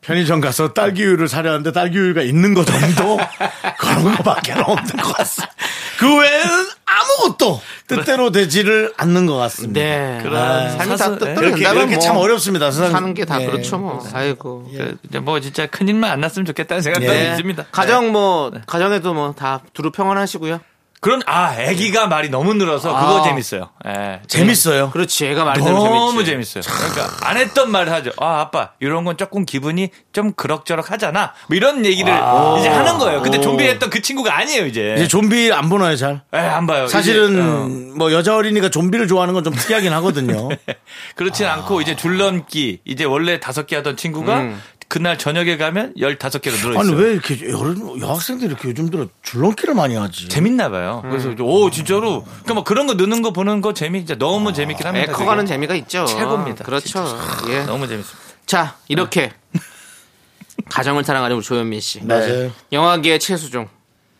[0.00, 3.18] 편의점 가서 딸기우유를 사려는데 딸기우유가 있는 거 정도
[3.78, 5.54] 그런 거밖에 없는 것 같습니다.
[5.98, 6.48] 그 외에는
[6.86, 9.78] 아무것도 뜻대로 되지를 않는 것 같습니다.
[9.78, 10.18] 네.
[10.22, 12.70] 그런 삶이 다 뜻대로 이렇게, 된다면 이렇게 뭐참 어렵습니다.
[12.70, 13.46] 세상 사는 게다 예.
[13.46, 14.02] 그렇죠 뭐.
[14.14, 14.66] 아이고.
[14.74, 17.30] 그, 이제 뭐 진짜 큰 일만 안 났으면 좋겠다는 생각도 예.
[17.32, 20.60] 있습니다 가정 뭐 가정에도 뭐 다 두루 평안하시고요.
[21.00, 24.20] 그런 아 아기가 말이 너무 늘어서 그거 재밌어요 예.
[24.26, 24.90] 재밌어요.
[24.90, 25.26] 그렇지.
[25.26, 26.24] 애가 말이 너무.
[26.24, 26.62] 재밌어요.
[26.66, 28.10] 그러니까 안 했던 말을 하죠.
[28.18, 31.32] 아 아빠 이런 건 조금 기분이 좀 그럭저럭 하잖아.
[31.48, 32.12] 뭐 이런 얘기를
[32.58, 33.22] 이제 하는 거예요.
[33.22, 34.94] 근데 좀비 했던 그 친구가 아니에요 이제.
[34.96, 36.20] 이제 좀비 안 보나요, 잘?
[36.34, 36.86] 에, 안 봐요.
[36.86, 37.68] 사실은 이제, 어.
[37.96, 40.48] 뭐 여자 어린이가 좀비를 좋아하는 건 좀 특이하긴 하거든요.
[41.14, 44.50] 그렇진 않고 이제 줄넘기 이제 원래 다섯 개 하던 친구가
[44.88, 47.02] 그날 저녁에 가면 열다섯 개로 늘어 아니 있어요.
[47.04, 50.28] 왜 이렇게 여러 여학생들이 이렇게 요즘 들어 줄넘기를 많이 하지?
[50.28, 51.02] 재밌나 봐요.
[51.08, 54.86] 그래서 오 진짜로 그러니까 뭐 그런 거 느는 거 보는 거 재미 진짜 너무 재밌긴
[54.86, 55.12] 애 합니다.
[55.12, 55.44] 커가는.
[55.44, 56.06] 재미가 있죠.
[56.06, 56.64] 최고입니다.
[56.64, 57.04] 그렇죠.
[57.50, 57.64] 예.
[57.64, 58.18] 너무 재밌습니다.
[58.46, 59.32] 자 이렇게
[60.70, 62.02] 가정을 사랑하는 우리 조현민 씨.
[62.04, 62.50] 맞아요.
[62.72, 63.68] 영화계의 최수종,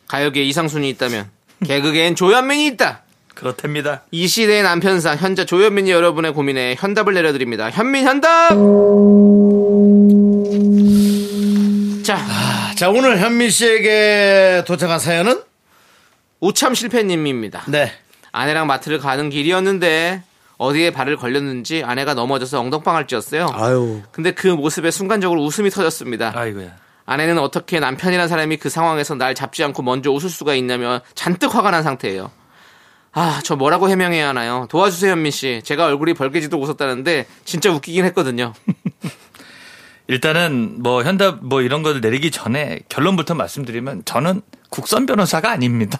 [0.07, 1.31] 가요계 이상순이 있다면
[1.65, 3.03] 개그계엔 조현민이 있다.
[3.35, 4.03] 그렇답니다.
[4.11, 7.71] 이 시대의 남편상 현재 조현민이 여러분의 고민에 현답을 내려드립니다.
[7.71, 8.51] 현민 현답.
[12.79, 15.43] 자 오늘 현민 씨에게 도착한 사연은
[16.39, 17.65] 우참 실패님입니다.
[17.67, 17.91] 네.
[18.31, 20.23] 아내랑 마트를 가는 길이었는데
[20.59, 23.51] 어디에 발을 걸렸는지 아내가 넘어져서 엉덩방을 찧었어요.
[23.53, 24.03] 아유.
[24.13, 26.33] 근데 그 모습에 순간적으로 웃음이 터졌습니다.
[26.37, 26.77] 아이고야.
[27.05, 31.73] 아내는 어떻게 남편이란 사람이 그 상황에서 날 잡지 않고 먼저 웃을 수가 있냐며 잔뜩 화가
[31.73, 32.31] 난 상태예요.
[33.11, 34.69] 아, 저 뭐라고 해명해야 하나요?
[34.71, 35.63] 도와주세요, 현민 씨.
[35.65, 38.53] 제가 얼굴이 벌개지도 웃었다는데 진짜 웃기긴 했거든요.
[40.09, 44.41] 일단은 뭐 현답 뭐 이런 걸 내리기 전에 결론부터 말씀드리면 저는
[44.71, 45.99] 국선 변호사가 아닙니다.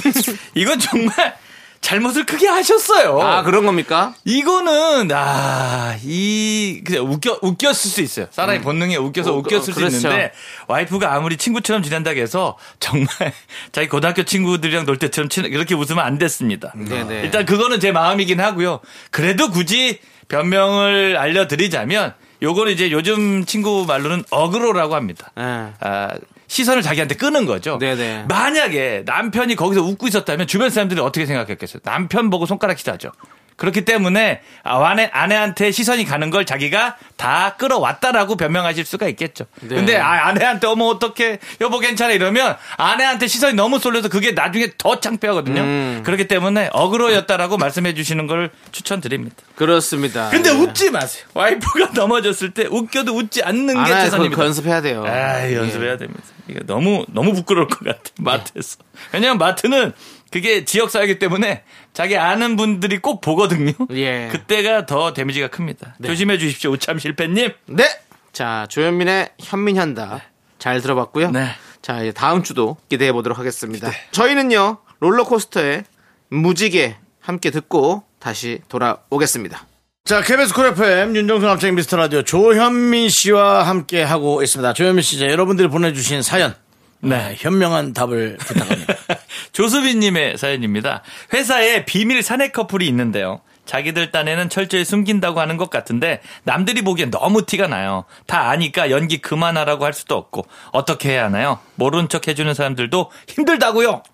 [0.54, 1.36] 이건 정말
[1.80, 3.20] 잘못을 크게 하셨어요.
[3.20, 4.14] 아, 그런 겁니까?
[4.24, 8.26] 이거는 아 이 그냥 웃겨 웃겼을 수 있어요.
[8.30, 9.90] 사람의 본능에 웃겨서 어, 웃겼을 어, 그렇죠.
[9.98, 10.32] 수 있는데
[10.68, 13.06] 와이프가 아무리 친구처럼 지낸다고 해서 정말
[13.72, 16.72] 자기 고등학교 친구들이랑 놀 때처럼 친- 그렇게 웃으면 안 됐습니다.
[16.76, 17.22] 네네.
[17.22, 18.80] 일단 그거는 제 마음이긴 하고요.
[19.10, 25.32] 그래도 굳이 변명을 알려드리자면 요거는 이제 요즘 친구 말로는 어그로라고 합니다.
[25.38, 25.42] 예.
[25.80, 26.14] 아,
[26.48, 27.78] 시선을 자기한테 끄는 거죠.
[27.78, 28.26] 네네.
[28.28, 31.80] 만약에 남편이 거기서 웃고 있었다면 주변 사람들이 어떻게 생각했겠어요?
[31.82, 33.10] 남편 보고 손가락 히자죠.
[33.56, 39.46] 그렇기 때문에 아, 아내, 아내한테 시선이 가는 걸 자기가 다 끌어왔다라고 변명하실 수가 있겠죠.
[39.60, 39.76] 네.
[39.76, 45.00] 근데 아, 아내한테 어머 어떻게 여보 괜찮아 이러면 아내한테 시선이 너무 쏠려서 그게 나중에 더
[45.00, 45.60] 창피하거든요.
[45.60, 46.02] 음.
[46.04, 49.36] 그렇기 때문에 어그로였다라고 말씀해 주시는 걸 추천드립니다.
[49.54, 50.28] 그렇습니다.
[50.28, 50.54] 근데 예.
[50.54, 51.24] 웃지 마세요.
[51.32, 53.90] 와이프가 넘어졌을 때 웃겨도 웃지 않는 게.
[53.90, 54.44] 최선입니다.
[54.44, 55.04] 연습해야 돼요.
[55.06, 55.96] 아, 연습해야 예.
[55.96, 56.22] 됩니다.
[56.48, 58.00] 이게 너무 너무 부끄러울 것 같아.
[58.20, 58.78] 마트에서.
[59.12, 59.92] 왜냐면 마트는
[60.30, 63.72] 그게 지역 사회이기 때문에 자기 아는 분들이 꼭 보거든요.
[63.92, 64.28] 예.
[64.30, 65.96] 그때가 더 damage가 큽니다.
[66.04, 66.70] 조심해 주십시오.
[66.72, 67.52] 우참 실패님.
[67.66, 67.84] 네.
[68.32, 70.22] 자, 조현민의 현민현다.
[70.58, 71.30] 잘 들어봤고요.
[71.30, 71.48] 네.
[71.80, 73.90] 자, 이제 다음 주도 기대해 보도록 하겠습니다.
[74.10, 75.84] 저희는요, 롤러코스터의
[76.28, 79.66] 무지개 함께 듣고 다시 돌아오겠습니다.
[80.06, 84.72] 자, KBS Cool FM 윤정수 남창희 미스터 라디오 조현민 씨와 함께 하고 있습니다.
[84.72, 86.54] 조현민 씨, 이제 여러분들이 보내주신 사연.
[87.00, 88.94] 네, 현명한 답을 부탁합니다.
[89.50, 91.02] 조수빈님의 사연입니다.
[91.32, 93.40] 회사에 비밀 사내 커플이 있는데요.
[93.64, 98.04] 자기들 딴에는 철저히 숨긴다고 하는 것 같은데 남들이 보기엔 너무 티가 나요.
[98.28, 101.58] 다 아니까 연기 그만하라고 할 수도 없고 어떻게 해야 하나요?
[101.74, 104.04] 모른 척 해주는 사람들도 힘들다고요.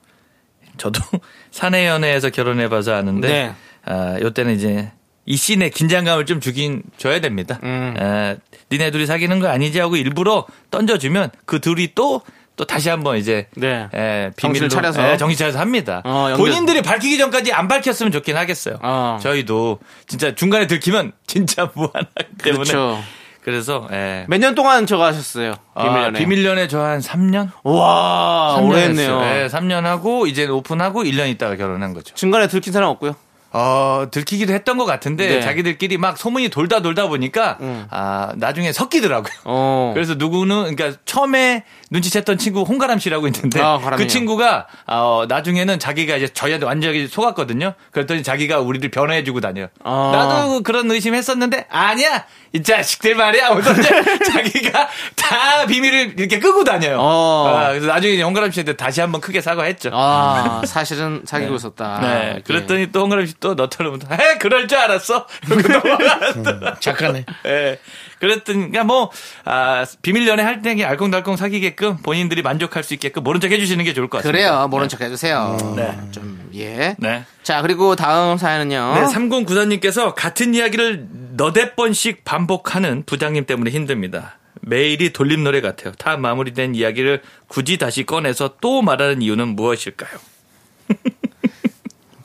[0.79, 1.03] 저도
[1.53, 3.55] 사내 연애에서 결혼해봐서 아는데 네.
[3.85, 4.91] 아, 요때는 이제
[5.25, 7.59] 이 씬에 긴장감을 좀 주긴 줘야 됩니다.
[7.63, 7.95] 음.
[7.99, 8.37] 아,
[8.71, 12.23] 니네 둘이 사귀는 거 아니지 하고 일부러 던져주면 그 둘이 또
[12.55, 13.89] 또 다시 한번 이제 네.
[13.95, 15.03] 에, 비밀로 차려서.
[15.03, 16.03] 에, 정신 차려서 합니다.
[16.05, 18.77] 어, 연결- 본인들이 밝히기 전까지 안 밝혔으면 좋긴 하겠어요.
[18.83, 19.19] 어.
[19.23, 23.01] 저희도 진짜 중간에 들키면 진짜 무한하기 때문에 그렇죠.
[23.41, 24.27] 그래서 예.
[24.29, 25.55] 몇년 동안 저거 하셨어요?
[25.75, 26.19] 아, 비밀연애.
[26.19, 27.49] 비밀연애 저 한 3년?
[27.65, 28.83] 와, 3년 오래.
[28.83, 29.21] 했네요.
[29.23, 32.15] 예, 3년 하고 이제 오픈하고 1년 있다가 결혼한 거죠.
[32.15, 33.17] 중간에 들킨 사람 없고요.
[33.53, 35.41] 어, 들키기도 했던 것 같은데 네.
[35.41, 37.59] 자기들끼리 막 소문이 돌다 돌다 보니까
[37.91, 39.33] 아, 나중에 섞이더라고요.
[39.45, 39.93] 어.
[39.95, 43.79] 그래서 누구는 그러니까 처음에 눈치챘던 친구 홍가람 씨라고 있는데 아.
[43.97, 47.75] 그 친구가 어, 나중에는 자기가 이제 저희한테 완전히 속았거든요.
[47.91, 49.69] 그랬더니 자기가 우리를 변호해 주고 다녀요.
[49.85, 50.11] 아.
[50.15, 52.25] 나도 그런 의심 했었는데 아니야
[52.55, 53.51] 이 자식들 말이야.
[53.59, 53.83] 이제
[54.33, 56.99] 자기가 다 비밀을 이렇게 끄고 다녀요.
[57.01, 57.49] 어.
[57.49, 59.91] 아, 그래서 나중에 홍가람 씨한테 다시 한번 크게 사과했죠.
[59.93, 62.01] 아, 사실은 사귀고 있었다.
[62.01, 62.31] 네.
[62.35, 62.43] 이렇게.
[62.43, 65.27] 그랬더니 또 홍가람 씨또 너처럼 에 그럴 줄 알았어.
[65.51, 66.77] 이러고 넘어갔더라.
[66.81, 67.27] 착하네.
[67.47, 67.79] 예.
[68.21, 69.11] 그랬더니 그러니까 뭐
[69.45, 74.09] 아, 비밀 연애 할때 알콩달콩 사귀게끔 본인들이 만족할 수 있게끔 모른 척 해주시는 게 좋을
[74.09, 74.49] 것 같습니다.
[74.49, 74.69] 그래요.
[74.69, 75.75] 모른 척 해주세요.
[75.77, 75.99] 네.
[76.13, 76.95] 좀, 예.
[76.99, 77.25] 네.
[77.43, 78.95] 자, 그리고 다음 사연은요.
[78.95, 84.39] 네, 3094님께서 같은 이야기를 너댓 번씩 반복하는 부장님 때문에 힘듭니다.
[84.61, 85.93] 매일이 돌림 노래 같아요.
[85.99, 90.32] 다 마무리된 이야기를 굳이 다시 꺼내서 또 말하는 이유는 무엇일까요?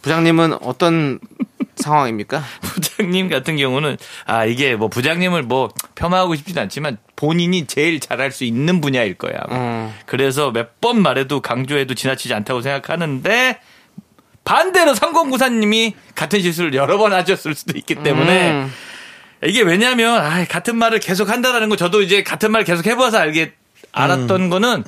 [0.07, 1.19] 부장님은 어떤
[1.75, 2.41] 상황입니까?
[2.61, 8.45] 부장님 같은 경우는 아 이게 뭐 부장님을 뭐 폄하하고 싶진 않지만 본인이 제일 잘할 수
[8.45, 9.33] 있는 분야일 거야.
[9.51, 9.93] 음.
[10.05, 13.59] 그래서 몇 번 말해도 강조해도 지나치지 않다고 생각하는데
[14.45, 18.71] 반대로 상공구사님이 같은 실수를 여러 번 하셨을 수도 있기 때문에 음.
[19.43, 23.53] 이게 왜냐하면 아, 같은 말을 계속 한다라는 거 저도 이제 같은 말을 계속 해봐서 알게
[23.91, 24.83] 알았던 거는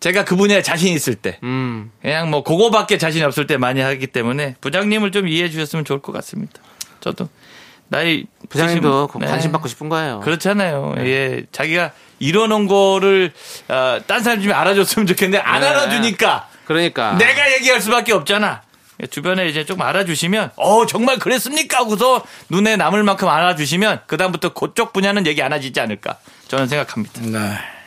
[0.00, 1.90] 제가 그 분야에 자신 있을 때 음.
[2.00, 6.12] 그냥 뭐 그거밖에 자신이 없을 때 많이 하기 때문에 부장님을 좀 이해해 주셨으면 좋을 것
[6.12, 6.60] 같습니다.
[7.00, 7.28] 저도
[7.88, 9.26] 나이 부장님도 네.
[9.26, 10.20] 관심 받고 싶은 거예요.
[10.20, 10.94] 그렇잖아요.
[10.98, 13.32] 예, 자기가 이뤄놓은 거를
[13.68, 15.68] 어, 딴 사람 좀 알아줬으면 좋겠는데 안 네.
[15.68, 17.16] 알아주니까 그러니까.
[17.16, 18.60] 내가 얘기할 수밖에 없잖아.
[19.10, 21.78] 주변에 이제 좀 알아주시면, 어, 정말 그랬습니까?
[21.78, 26.16] 하고서 눈에 남을 만큼 알아주시면, 그다음부터 그쪽 분야는 얘기 안 하시지 않을까.
[26.48, 27.22] 저는 생각합니다.
[27.22, 27.77] 네.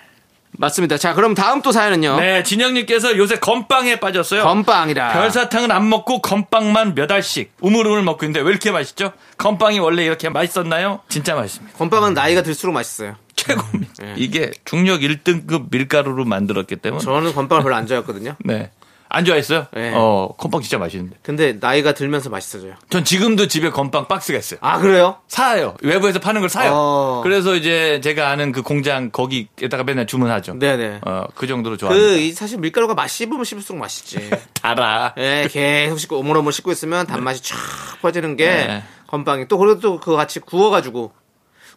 [0.58, 0.98] 맞습니다.
[0.98, 2.20] 자, 그럼 다음 또 사연은요.
[2.20, 4.44] 네, 진영님께서 요새 건빵에 빠졌어요.
[4.44, 5.14] 건빵이라.
[5.14, 9.14] 별사탕은 안 먹고 건빵만 몇 알씩 우물우물 먹고 있는데 왜 이렇게 맛있죠?
[9.38, 11.02] 건빵이 원래 이렇게 맛있었나요?
[11.10, 11.78] 진짜 맛있습니다.
[11.78, 13.16] 건빵은 나이가 들수록 맛있어요.
[13.36, 13.94] 최고입니다.
[14.04, 14.14] 네.
[14.18, 17.04] 이게 중력 1등급 밀가루로 만들었기 때문에.
[17.04, 18.36] 저는 건빵을 별로 안 좋아했거든요.
[18.46, 18.72] 네.
[19.14, 19.68] 안 좋아했어요?
[19.74, 19.92] 네.
[19.94, 21.18] 어, 건빵 진짜 맛있는데.
[21.22, 22.76] 근데 나이가 들면서 맛있어져요.
[22.90, 24.60] 전 지금도 집에 건빵 박스가 있어요.
[24.62, 25.18] 아, 그래요?
[25.28, 25.76] 사요.
[25.82, 26.72] 외부에서 파는 걸 사요.
[26.74, 27.22] 어.
[27.22, 30.60] 그래서 이제 제가 아는 그 공장 거기에다가 맨날 주문하죠.
[30.60, 31.02] 네네.
[31.06, 32.14] 어, 그 정도로 그, 좋아합니다.
[32.14, 34.30] 이 사실 밀가루가 맛 씹으면 씹을수록 맛있지.
[34.62, 35.16] 달아.
[35.18, 37.58] 예, 계속 씹고 오물오물 씹고 있으면 단맛이 쫙
[38.02, 38.84] 퍼지는 게 네.
[39.08, 41.12] 건빵이 또 그래도 또 그거 같이 구워가지고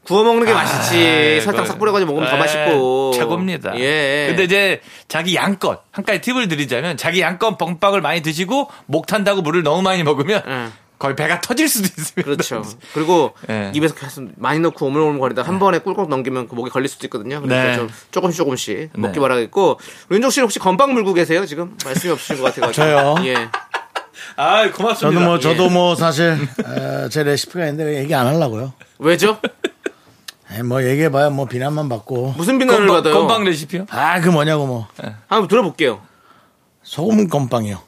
[0.04, 0.96] 구워 먹는 게 맛있지.
[0.96, 1.40] 아이고.
[1.44, 3.12] 설탕 싹 뿌려가지고 먹으면 더 네, 맛있고.
[3.14, 3.78] 최고입니다.
[3.78, 4.26] 예.
[4.28, 9.42] 근데 이제 자기 양껏 한 가지 팁을 드리자면 자기 양껏 뻥빵을 많이 드시고 목 탄다고
[9.42, 10.66] 물을 너무 많이 먹으면 예.
[10.98, 12.22] 거의 배가 터질 수도 있습니다.
[12.22, 12.62] 그렇죠.
[12.92, 13.72] 그리고 예.
[13.74, 17.40] 입에서 계속 많이 넣고 오물오물거리다 한 번에 꿀꺽 넘기면 그 목에 걸릴 수도 있거든요.
[17.42, 17.74] 그래서 네.
[17.76, 19.20] 좀 조금씩 조금씩 먹기 네.
[19.20, 19.80] 바라겠고
[20.10, 21.76] 윤종 씨 혹시 건빵 물고 계세요 지금?
[21.84, 22.72] 말씀이 없으신 것 같아가지고.
[22.72, 23.14] 저요?
[23.26, 23.48] 예.
[24.36, 25.20] 아, 고맙습니다.
[25.20, 25.68] 저도 뭐, 저도 예.
[25.68, 28.72] 뭐 사실, 에, 제 레시피가 있는데 얘기 안 하려고요.
[28.98, 29.38] 왜죠?
[30.54, 32.34] 에, 뭐 얘기해봐야 뭐 비난만 받고.
[32.36, 33.14] 무슨 비난을 건빵, 받아요?
[33.14, 33.86] 건빵 레시피요?
[33.90, 34.86] 아, 그 뭐냐고 뭐.
[35.26, 36.00] 한번 들어볼게요.
[36.82, 37.78] 소금 건빵이요.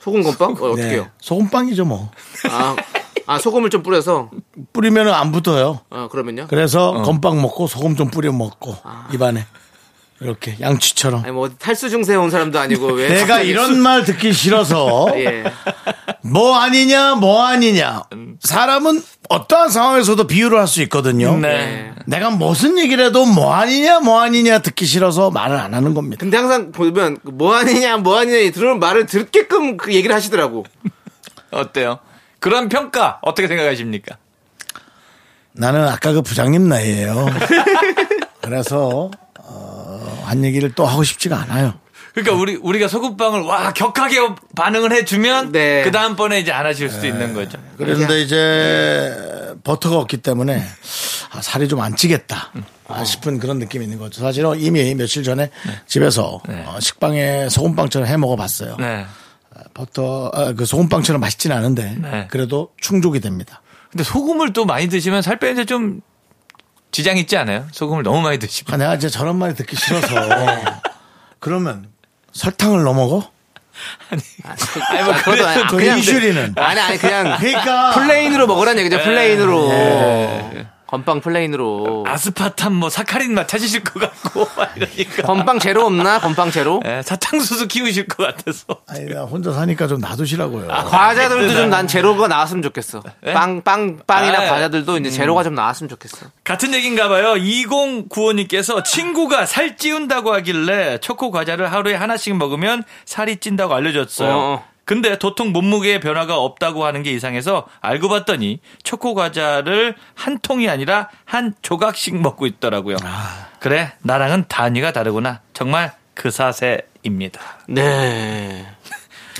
[0.00, 0.52] 소금 건빵?
[0.62, 0.90] 어, 어떻게 네.
[0.94, 1.06] 해요?
[1.20, 2.10] 소금빵이죠 뭐.
[2.50, 2.76] 아,
[3.26, 4.30] 아, 소금을 좀 뿌려서.
[4.72, 5.80] 뿌리면 안 붙어요.
[5.90, 6.46] 어, 그러면요?
[6.48, 8.76] 그래서 건빵 먹고 소금 좀 뿌려 먹고
[9.12, 9.46] 입안에
[10.20, 11.22] 이렇게 양치처럼.
[11.24, 13.08] 아니, 뭐, 탈수 증세 온 사람도 아니고, 왜.
[13.08, 15.44] 내가 이런 말 듣기 싫어서 예.
[16.22, 18.02] 뭐 아니냐 뭐 아니냐
[18.40, 21.36] 사람은 어떠한 상황에서도 비유를 할 수 있거든요.
[21.36, 21.92] 네.
[22.06, 26.18] 내가 무슨 얘기를 해도 뭐 아니냐 뭐 아니냐 듣기 싫어서 말을 안 하는 겁니다.
[26.20, 30.64] 근데 항상 보면, 뭐 아니냐, 뭐 아니냐, 들으면 말을 듣게끔 그 얘기를 하시더라고.
[31.52, 31.98] 어때요?
[32.40, 34.16] 그런 평가 어떻게 생각하십니까?
[35.52, 37.26] 나는 아까 그 부장님 나이에요.
[38.42, 39.10] 그래서 어,
[40.26, 41.74] 한 얘기를 또 하고 싶지가 않아요.
[42.14, 44.20] 그러니까 우리 우리가 소금빵을 와 격하게
[44.54, 45.82] 반응을 해주면 네.
[45.84, 47.58] 그 다음번에 이제 안 하실 수도 있는 거죠.
[47.76, 50.62] 그런데 이제 버터가 없기 때문에
[51.32, 52.52] 아, 살이 좀 안 찌겠다
[52.88, 54.22] 아, 싶은 그런 느낌이 있는 거죠.
[54.22, 55.50] 사실은 이미 며칠 전에
[55.86, 58.76] 집에서 어, 식빵에 소금빵처럼 해 먹어봤어요.
[58.78, 59.04] 네.
[59.74, 62.28] 버터 아, 그 소금빵처럼 맛있진 않은데 네.
[62.30, 63.60] 그래도 충족이 됩니다.
[63.90, 66.00] 근데 소금을 또 많이 드시면 살 빼는데 좀
[66.90, 67.66] 지장 있지 않아요?
[67.72, 68.74] 소금을 너무 많이 드시면.
[68.74, 70.06] 아, 내가 이제 저런 말이 듣기 싫어서
[71.40, 71.88] 그러면
[72.32, 73.30] 설탕을 넣어 먹어?
[74.08, 74.22] 아니
[75.04, 79.02] 뭐 그래도 그것도 그 그냥 이슈리는 아니 아니 그냥 그러니까 plain으로 먹으라는 얘기죠.
[79.02, 79.68] 플레인으로
[80.54, 80.66] 예.
[80.86, 85.22] 건빵 plain으로 아스파탐 뭐 사카린 맛 찾으실 것 같고 막 이러니까.
[85.24, 86.20] 건빵 제로 없나?
[86.20, 86.80] 건빵 제로?
[86.86, 88.64] 예, 사탕수수 키우실 것 같아서.
[88.86, 90.68] 아니 나 혼자 사니까 좀 놔두시라고요.
[90.68, 93.02] 과자들도 좀 난 제로가 나왔으면 좋겠어.
[93.26, 93.32] 예?
[93.32, 96.26] 빵, 빵, 빵이나 아, 과자들도 이제 제로가 좀 나왔으면 좋겠어.
[96.44, 97.34] 같은 얘기인가 봐요.
[97.34, 104.30] 2095님께서 친구가 살 찌운다고 하길래 초코 과자를 하루에 하나씩 먹으면 살이 찐다고 알려줬어요.
[104.32, 104.64] 어.
[104.86, 111.08] 근데 도통 몸무게에 변화가 없다고 하는 게 이상해서 알고 봤더니 초코 과자를 한 통이 아니라
[111.24, 112.96] 한 조각씩 먹고 있더라고요.
[113.58, 115.40] 그래, 나랑은 단위가 다르구나.
[115.52, 117.40] 정말 그 사세입니다.
[117.66, 118.64] 네.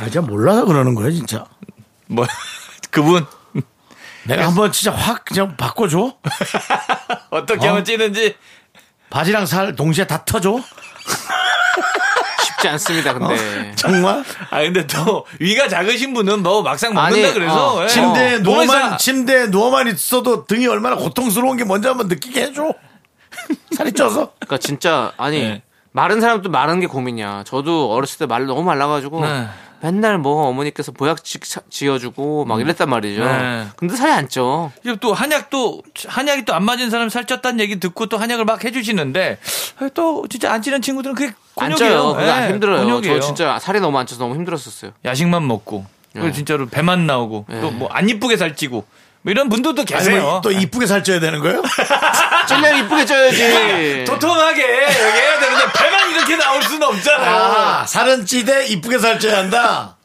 [0.01, 1.47] 아, 진짜 몰라서 그러는 거예요, 진짜.
[2.09, 2.27] 뭐,
[2.91, 3.25] 그분,
[4.25, 6.17] 내가 한번 진짜 확 그냥 바꿔줘.
[7.31, 8.37] 어떻게 하면 찌는지.
[9.11, 10.61] 바지랑 살 동시에 다 터줘.
[12.57, 13.73] 쉽지 않습니다, 근데.
[13.77, 14.25] 정말.
[14.51, 17.77] 아, 근데 또 위가 작으신 분은 뭐 막상 먹는다 아니, 그래서.
[17.77, 17.89] 어, 예.
[17.89, 22.73] 침대에 어, 누워만 몸에서- 침대에 누워만 있어도 등이 얼마나 고통스러운 게 뭔지 한번 느끼게 해줘.
[23.77, 24.33] 살이 쪄서.
[24.41, 25.63] 그러니까 진짜, 아니, 네.
[25.93, 27.45] 마른 사람도 마른 게 고민이야.
[27.47, 29.21] 저도 어렸을 때 말 너무 말라가지고.
[29.25, 29.47] 네.
[29.87, 31.39] 맨날 뭐 어머니께서 보약 지,
[31.71, 33.25] 지어주고 막 이랬단 말이죠.
[33.25, 33.67] 네.
[33.77, 34.73] 근데 살이 안 쪄.
[35.01, 39.39] 또 한약도 한약이 또 안 맞은 사람 살쪘다는 얘기 듣고 또 한약을 막 해주시는데
[39.95, 41.93] 또 진짜 안 찌는 친구들은 그게 안 곤욕이에요.
[42.15, 42.17] 쪄요.
[42.21, 42.83] 예, 힘들어요.
[42.83, 43.21] 곤욕이에요.
[43.21, 44.91] 저 진짜 살이 너무 안 쪄서 너무 힘들었었어요.
[45.05, 46.33] 야식만 먹고 그리고 네.
[46.33, 48.85] 진짜로 배만 나오고 또 뭐 안 이쁘게 살찌고 뭐
[49.27, 50.23] 이런 분들도 계세요.
[50.23, 51.63] 뭐또 이쁘게 살쪄야 되는 거예요?
[52.49, 54.05] 찔려 이쁘게 쪄야지.
[54.05, 57.37] 도톰하게 얘기해야 되는데 배만 이렇게 나올 수는 없잖아요.
[57.37, 59.97] 아, 살은 찌되 이쁘게 살쪄야 한다.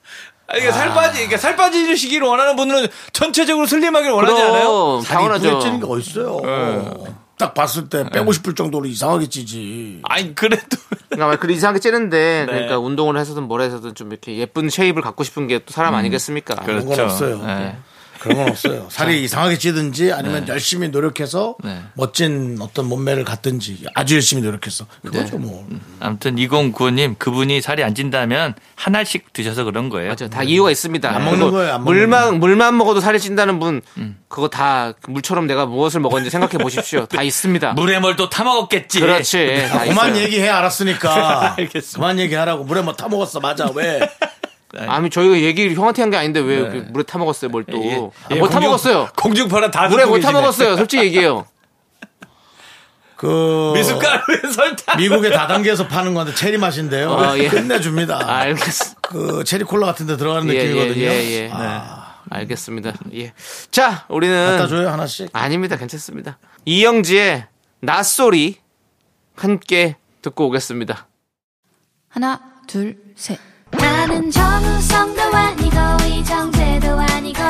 [0.47, 4.67] 아, 이게 살 빠지, 그러니까 살 빠지시기를 원하는 분들은 전체적으로 슬림하기를 원하지 않아요?
[4.73, 5.47] 그럼 살이 당연하죠.
[5.47, 7.21] 이쁘게 찌는 게 어딨어요.
[7.37, 10.01] 딱 봤을 때 빼고 싶을 정도로 이상하게 찌지.
[10.03, 10.77] 아니 그래도
[11.09, 12.51] 그러니까 그 이상하게 찌는데 네.
[12.51, 16.55] 그러니까 운동을 해서든 뭘 해서든 좀 이렇게 예쁜 쉐입을 갖고 싶은 게 또 사람 아니겠습니까?
[16.55, 17.41] 그런 건 없어요.
[17.45, 17.77] 네.
[18.21, 18.87] 그런 건 없어요.
[18.89, 21.81] 살이 이상하게 찌든지 아니면 열심히 노력해서 네.
[21.95, 25.37] 멋진 어떤 몸매를 갖든지 아주 열심히 노력해서 그거죠 네.
[25.37, 25.67] 뭐.
[25.99, 30.09] 아무튼 2095님 그분이 살이 안 찐다면 한 알씩 드셔서 그런 거예요.
[30.09, 31.09] 맞아, 다 이유가 있습니다.
[31.09, 33.81] 안 먹는 거예요, 안 먹는 물만 물만 먹어도 살이 찐다는 분
[34.27, 37.05] 그거 다 물처럼 내가 무엇을 먹었는지 생각해 보십시오.
[37.07, 37.73] 다 있습니다.
[37.75, 38.99] 물에 뭘 또 타먹었겠지.
[38.99, 39.67] 그렇지.
[39.69, 40.23] 다 아, 그만 있어요.
[40.23, 41.55] 얘기해 알았으니까.
[41.57, 41.97] 알겠습니다.
[41.97, 43.99] 그만 얘기하라고 물에 뭐 타먹었어 맞아 왜?
[44.79, 47.77] 아니 저희가 얘기를 형한테 한 게 아닌데 왜 이렇게 물에 타 먹었어요 뭘 또?
[47.83, 49.09] 예, 아, 예, 못타 공중- 먹었어요.
[49.17, 50.41] 공중파라 다 물에 듣고 못타 계시네.
[50.41, 50.77] 먹었어요.
[50.77, 51.45] 솔직히 얘기해요.
[53.17, 54.97] 그 미숫가루에 설탕.
[54.97, 57.11] 미국의 다단계에서 파는 건데 체리 맛인데요.
[57.11, 57.49] 어, 예.
[57.49, 58.15] 끝내줍니다.
[58.23, 58.95] 아, 알겠어.
[59.01, 61.05] 그 체리 콜라 같은 데 들어가는 예, 느낌이거든요.
[61.05, 61.49] 예, 예, 예.
[61.53, 62.93] 아, 알겠습니다.
[63.13, 63.33] 예.
[63.69, 65.29] 자, 우리는 갖다 줘요 하나씩.
[65.33, 65.75] 아닙니다.
[65.75, 66.39] 괜찮습니다.
[66.65, 67.45] 이영지의
[67.81, 68.57] 낯소리
[69.35, 71.07] 함께 듣고 오겠습니다.
[72.09, 73.37] 하나, 둘, 셋.
[73.77, 75.75] 나는 정우성도 아니고
[76.07, 77.41] 이정재도 아니고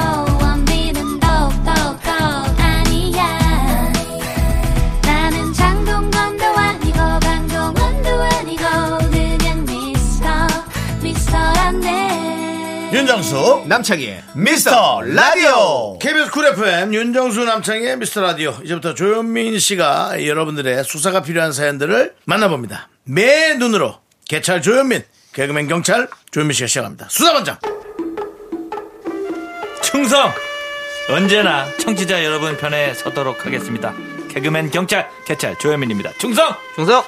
[0.41, 1.71] 원빈은 더욱더
[2.57, 3.91] 아니야.
[5.03, 8.63] 나는 장동건도 아니고 강동원도 아니고
[9.11, 10.29] 그냥 미스터
[11.01, 12.91] 미스터란데.
[12.93, 15.97] 윤정수 남창희의 미스터 라디오.
[15.99, 18.55] KBS Cool FM 윤정수 남창희의 미스터 라디오.
[18.63, 22.89] 이제부터 조현민 씨가 여러분들의 수사가 필요한 사연들을 만나봅니다.
[23.03, 23.95] 매 눈으로
[24.27, 25.03] 개찰 조현민
[25.33, 27.57] 개그맨 경찰 조현민 씨가 시작합니다 수사반장
[29.81, 30.31] 충성!
[31.09, 33.93] 언제나 청취자 여러분 편에 서도록 하겠습니다.
[34.29, 36.13] 개그맨 경찰, 개찰 조현민입니다.
[36.17, 36.55] 충성!
[36.75, 37.05] 중석.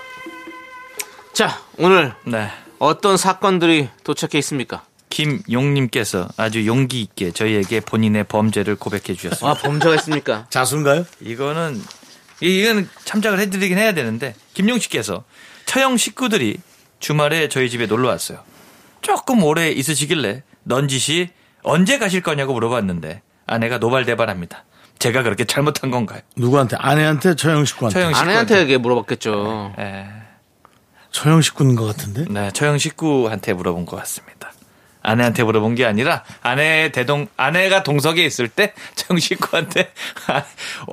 [1.31, 2.49] 자, 오늘 네.
[2.79, 4.83] 어떤 사건들이 도착해 있습니까?
[5.09, 9.47] 김용님께서 아주 용기 있게 저희에게 본인의 범죄를 고백해 주셨습니다.
[9.47, 10.47] 아, 범죄가 있습니까?
[10.51, 11.05] 자수인가요?
[11.21, 11.81] 이거는
[12.41, 15.23] 이건 참작을 해드리긴 해야 되는데 김용 씨께서
[15.65, 16.57] 처형 식구들이
[17.07, 18.39] 주말에 저희 집에 놀러 왔어요.
[19.01, 21.31] 조금 오래 있으시길래 넌지시
[21.61, 24.63] 언제 가실 거냐고 물어봤는데 아내가 노발대발합니다.
[24.99, 26.21] 제가 그렇게 잘못한 건가요?
[26.37, 29.73] 누구한테 아내한테 처형 식구한테 처형 아내한테 물어봤겠죠.
[29.79, 30.07] 예.
[31.11, 34.32] 처형 식구인 것 같은데 네, 처형 식구한테 물어본 것 같습니다.
[35.03, 39.91] 아내한테 물어본 게 아니라 아내 대동 아내가 동석에 있을 때 처형 식구한테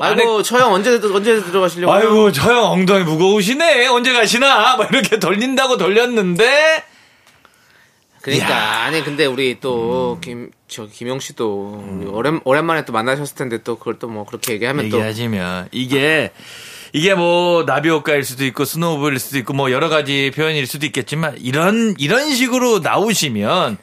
[0.01, 1.93] 아내 아이고, 처형 언제, 언제 들어가시려고?
[1.93, 3.87] 아이고 처형 엉덩이 무거우시네.
[3.87, 4.77] 언제 가시나?
[4.77, 6.85] 막 이렇게 돌린다고 돌렸는데.
[8.23, 8.83] 그러니까.
[8.83, 13.99] 아니 근데 우리 또 김저 김용 씨도 우리 오랜 오랜만에 또 만나셨을 텐데 또 그걸
[13.99, 16.33] 또 뭐 그렇게 얘기하면 또 얘기하시면 이게
[16.93, 21.37] 이게 뭐 나비 효과일 수도 있고 snowball일 수도 있고 뭐 여러 가지 표현일 수도 있겠지만
[21.39, 23.79] 이런 이런 식으로 나오시면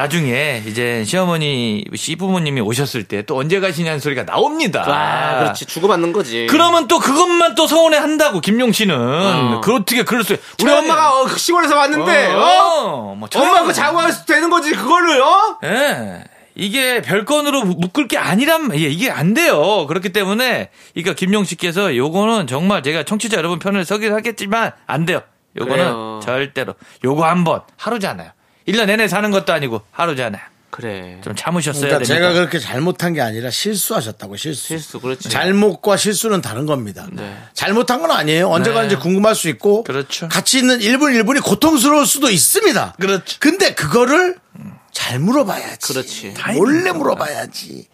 [0.00, 4.82] 나중에 이제 시어머니 시부모님이 오셨을 때 또 언제 가시냐는 소리가 나옵니다.
[4.86, 6.46] 아, 그렇지 주고받는 거지.
[6.48, 11.28] 그러면 또 그것만 또 서운해 한다고 김용 씨는 그 어떻게 그럴 수 우리 엄마가 어,
[11.28, 12.40] 시골에서 왔는데 어?
[12.40, 15.58] 어, 뭐 엄마 그 자고 할수 되는 거지 그거를 어?
[15.64, 16.24] 예.
[16.54, 19.86] 이게 별건으로 묶을 게 아니란, 예, 이게 안 돼요.
[19.86, 25.22] 그렇기 때문에, 그러니까 김용 씨께서 요거는 정말 제가 청취자 여러분 편을 서긴 하겠지만, 안 돼요.
[25.56, 26.20] 요거는 그래요.
[26.22, 26.74] 절대로.
[27.04, 28.30] 요거 한 번, 하루잖아요.
[28.70, 30.42] 1년 내내 사는 것도 아니고, 하루잖아요.
[30.70, 31.18] 그래.
[31.22, 32.14] 좀 참으셨어야 그러니까 됩니다.
[32.14, 34.68] 제가 그렇게 잘못한 게 아니라 실수하셨다고 실수.
[34.68, 35.28] 실수 그렇지.
[35.28, 37.06] 잘못과 실수는 다른 겁니다.
[37.12, 37.36] 네.
[37.54, 38.48] 잘못한 건 아니에요.
[38.48, 38.86] 언제가 네.
[38.86, 40.28] 이제 궁금할 수 있고 그렇죠.
[40.28, 42.94] 같이 있는 1분 1분이 고통스러울 수도 있습니다.
[43.00, 43.36] 그렇죠.
[43.40, 44.36] 근데 그거를
[44.92, 45.92] 잘 물어봐야지.
[45.92, 46.34] 그렇지.
[46.54, 47.88] 몰래 물어봐야지.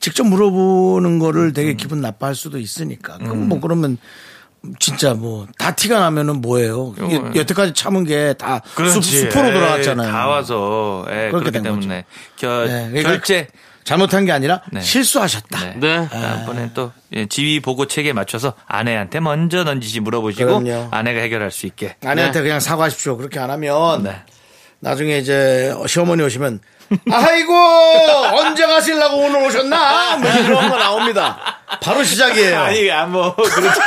[0.00, 3.18] 직접 물어보는 거를 되게 기분 나빠할 수도 있으니까.
[3.18, 3.98] 그럼 뭐 그러면
[4.80, 6.94] 진짜 뭐 다 티가 나면은 뭐예요?
[6.98, 8.60] 이게 요거- 여태까지 참은 게 다.
[8.74, 10.10] 수포로 에이, 돌아갔잖아요.
[10.10, 12.04] 다 와서, 예, 그렇게 그렇기 된 때문에.
[12.36, 13.48] 겨, 네, 그러니까 결제.
[13.84, 14.80] 잘못한 게 아니라 네.
[14.80, 15.60] 실수하셨다.
[15.60, 15.74] 네.
[15.76, 16.08] 네.
[16.08, 20.88] 다음번에 또 예, 지휘 보고 체계에 맞춰서 아내한테 먼저 넌지시 물어보시고 그럼요.
[20.90, 21.94] 아내가 해결할 수 있게.
[22.04, 23.16] 아내한테 그냥 사과하십시오.
[23.16, 24.16] 그렇게 안 하면 네.
[24.80, 26.58] 나중에 이제 시어머니 오시면
[27.12, 27.54] 아이고
[28.38, 30.16] 언제 가시려고 오늘 오셨나?
[30.16, 31.38] 뭐 이런 거 나옵니다.
[31.80, 32.58] 바로 시작이에요.
[32.62, 33.80] 아니, 아, 뭐, 그렇죠.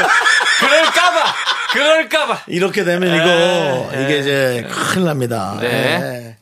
[0.60, 1.34] 그럴까봐!
[1.74, 2.43] 그럴까봐!
[2.47, 5.57] 이렇게 되면 이거 이게 이제 큰일 납니다.
[5.60, 5.99] 네.
[5.99, 6.36] 네.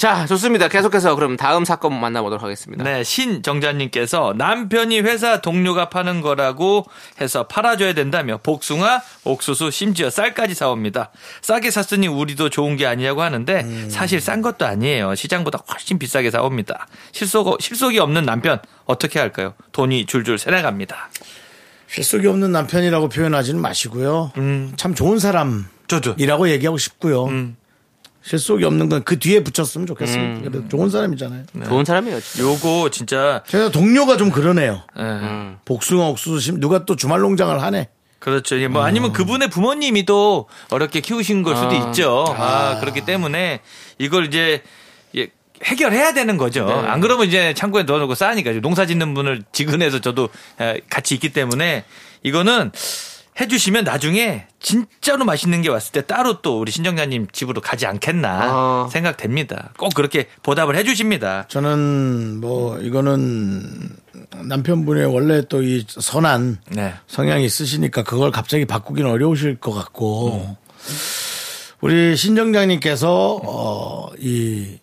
[0.00, 0.68] 자 좋습니다.
[0.68, 2.82] 계속해서 그럼 다음 사건 만나보도록 하겠습니다.
[2.82, 6.86] 네, 신정자님께서 남편이 회사 동료가 파는 거라고
[7.20, 11.10] 해서 팔아줘야 된다며 복숭아, 옥수수, 심지어 쌀까지 사옵니다.
[11.42, 15.14] 싸게 샀으니 우리도 좋은 게 아니냐고 하는데 사실 싼 것도 아니에요.
[15.16, 16.86] 시장보다 훨씬 비싸게 사옵니다.
[17.12, 19.52] 실속, 실속이 없는 남편 어떻게 할까요?
[19.72, 21.10] 돈이 줄줄 새나갑니다.
[21.90, 24.32] 실속이 없는 남편이라고 표현하지는 마시고요.
[24.76, 26.48] 참 좋은 사람이라고.
[26.50, 27.28] 얘기하고 싶고요.
[28.22, 30.40] 실속이 없는 건 그 뒤에 붙였으면 좋겠습니다.
[30.50, 31.44] 그래도 좋은 사람이잖아요.
[31.66, 32.20] 좋은 사람이에요.
[32.20, 32.42] 진짜.
[32.44, 34.82] 요거 진짜 제가 동료가 좀 그러네요.
[34.98, 35.56] 예.
[35.64, 37.88] 복숭아 옥수수 심 누가 또 주말 농장을 하네.
[38.18, 38.56] 그렇죠.
[38.56, 42.26] 이게 뭐 아니면 그분의 부모님이 또 어렵게 키우신 걸 수도 있죠.
[42.36, 43.60] 아, 그렇기 때문에
[43.98, 44.62] 이걸 이제 예,
[45.64, 46.66] 해결해야 되는 거죠.
[46.68, 50.28] 안 그러면 이제 창고에 넣어놓고 싸니까 농사 짓는 분을 지근해서 저도
[50.60, 51.84] 에, 같이 있기 때문에
[52.22, 52.72] 이거는
[53.40, 58.88] 해주시면 나중에 진짜로 맛있는 게 왔을 때 따로 또 우리 신정자님 집으로 가지 않겠나 어.
[58.92, 59.72] 생각됩니다.
[59.78, 61.46] 꼭 그렇게 보답을 해주십니다.
[61.48, 63.96] 저는 뭐 이거는
[64.42, 66.94] 남편분의 원래 또 이 선한 네.
[67.06, 70.56] 성향이 있으시니까 그걸 갑자기 바꾸기는 어려우실 것 같고
[71.80, 74.79] 우리 신정장님께서 어 이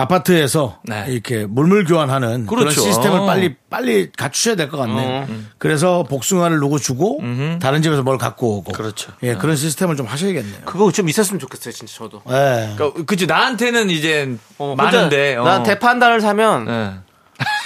[0.00, 1.04] 아파트에서 네.
[1.08, 2.80] 이렇게 물물 교환하는 그런 그렇죠.
[2.82, 5.26] 시스템을 빨리 빨리 갖추셔야 될 것 같네요.
[5.58, 7.20] 그래서 복숭아를 누구 주고
[7.60, 9.12] 다른 집에서 뭘 갖고 오고 그렇죠.
[9.22, 10.62] 예, 그런 시스템을 좀 하셔야겠네요.
[10.64, 12.22] 그거 좀 있었으면 좋겠어요, 진짜 저도.
[12.28, 12.74] 예.
[12.76, 15.62] 그러니까 그죠 나한테는 이제 어, 많은데 어.
[15.62, 16.94] 대파 한 단을 사면 네.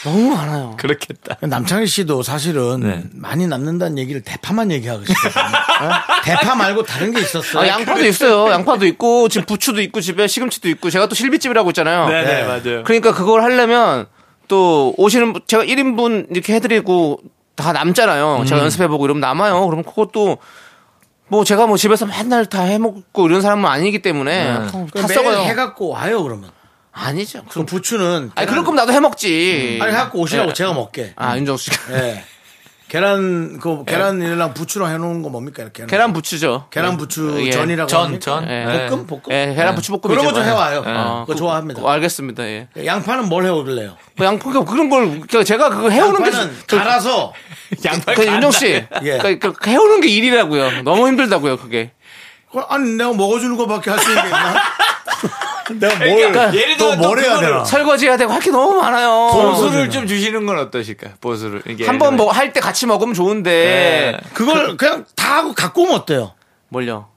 [0.04, 0.74] 너무 많아요.
[0.78, 1.36] 그렇겠다.
[1.40, 3.02] 남창희 씨도 사실은 네.
[3.12, 5.44] 많이 남는다는 얘기를 대파만 얘기하고 있거든요.
[5.86, 5.90] 어?
[6.24, 7.62] 대파 말고 다른 게 있었어요.
[7.62, 8.50] 아, 양파도 있어요.
[8.52, 12.06] 양파도 있고 지금 부추도 있고 집에 시금치도 있고 제가 또 실비집이라고 있잖아요.
[12.08, 12.44] 네네 네.
[12.44, 12.82] 맞아요.
[12.84, 14.06] 그러니까 그걸 하려면
[14.46, 17.20] 또 오시는 분- 제가 1인분 이렇게 해드리고
[17.56, 18.44] 다 남잖아요.
[18.46, 19.66] 제가 연습해보고 이러면 남아요.
[19.66, 20.38] 그럼 그것도
[21.28, 25.38] 뭐 제가 뭐 집에서 맨날 다 해먹고 이런 사람은 아니기 때문에 어, 다 썩어요.
[25.38, 26.50] 해갖고 와요 그러면.
[26.94, 27.42] 아니죠.
[27.50, 29.78] 그럼 부추는 아니 그럴 거면 나도 해 먹지.
[29.82, 30.54] 아니 해갖고 오시라고 예.
[30.54, 31.12] 제가 먹게.
[31.16, 32.24] 아 윤정수 씨가 예.
[32.88, 35.84] 계란 그 계란이랑 부추랑 해놓은 거 뭡니까 이렇게?
[35.86, 36.68] 계란 부추죠.
[36.70, 37.50] 계란 부추 예.
[37.50, 38.20] 전이라고 전, 합니까?
[38.20, 38.48] 전.
[38.48, 38.86] 예.
[38.88, 39.22] 볶음 볶음.
[39.30, 40.84] 예, 계란 부추 볶음 그런 거 좀 해와요.
[40.86, 41.82] 어, 그거 좋아합니다.
[41.82, 42.44] 어, 알겠습니다.
[42.44, 42.68] 예.
[42.84, 43.96] 양파는 뭘 해오길래요?
[44.16, 47.32] 그 양파 그런 걸 그러니까 제가 그거 해오는 게 갈아서
[47.84, 49.18] 양팔 그 윤정 씨, 예.
[49.18, 50.82] 그, 그 해오는 게 일이라고요.
[50.82, 51.90] 너무 힘들다고요, 그게.
[52.46, 54.54] 그걸 아니 내가 먹어주는 거밖에 할 수 있는 게 있나?
[55.72, 57.64] 내가 뭘, 그러니까 예를 들어 또 해야 되나?
[57.64, 59.30] 설거지 해야 되고 할 게 너무 많아요.
[59.32, 61.10] 보수를 좀 주시는 건 어떠실까?
[61.20, 63.50] 보수를 이게 한번 뭐 할 때 같이 먹으면 좋은데
[64.20, 64.30] 네.
[64.34, 66.32] 그걸 그 냥 다 하고 갖고 오면 어때요?
[66.68, 67.08] 뭘요?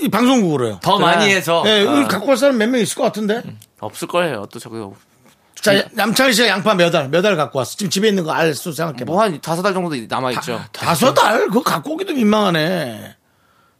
[0.00, 0.80] 이 방송국으로요.
[0.82, 1.76] 더 많이 해서 예, 아.
[2.00, 3.42] 이거 갖고 갈 사람 몇 명 있을 것 같은데?
[3.80, 4.46] 없을 거예요.
[4.52, 4.92] 또 저거
[5.60, 7.76] 자, 남창희 씨가 양파 몇 알, 몇 알 갖고 왔어.
[7.76, 9.04] 지금 집에 있는 거 알수 생각해봐.
[9.06, 10.62] 뭐한 다섯 달 정도 남아 있죠.
[10.72, 11.46] 다섯 알?
[11.46, 13.14] 그거 갖고 오기도 민망하네.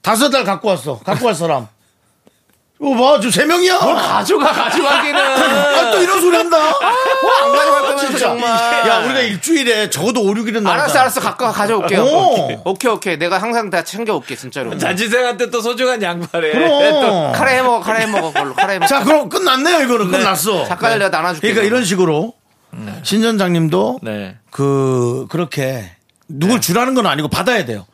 [0.00, 0.98] 다섯 알 갖고 왔어.
[1.00, 1.66] 갖고 갈 사람.
[2.80, 3.78] 이거 봐, 지금 세 명이야.
[3.78, 5.20] 가져가 가져가기는.
[5.20, 6.56] 아, 또 이런 소리 한다.
[6.58, 8.18] 안 가져갈 진짜.
[8.18, 8.50] 정말.
[8.88, 10.72] 야, 우리가 일주일에 적어도 5, 6일은 나온다.
[10.72, 12.02] 알았어 알았어 갖고 가져올게요.
[12.02, 12.62] 오.
[12.70, 14.76] 오케이 오케이 내가 항상 다 챙겨올게 진짜로.
[14.76, 16.52] 자취생한테 또 소중한 양말에.
[16.52, 17.32] 그럼.
[17.32, 18.88] 카레 해 먹어 카레 해 먹어 걸로 카레 해 먹어.
[18.88, 20.10] 자, 그럼 끝났네요, 이거는.
[20.10, 20.64] 끝났어.
[20.66, 21.46] 작가들 내가 나눠줄게.
[21.48, 22.34] 그러니까 이런 식으로
[23.04, 24.36] 신전장님도 네.
[24.50, 25.92] 그, 그렇게
[26.28, 27.86] 누굴 주라는 건 아니고 받아야 돼요.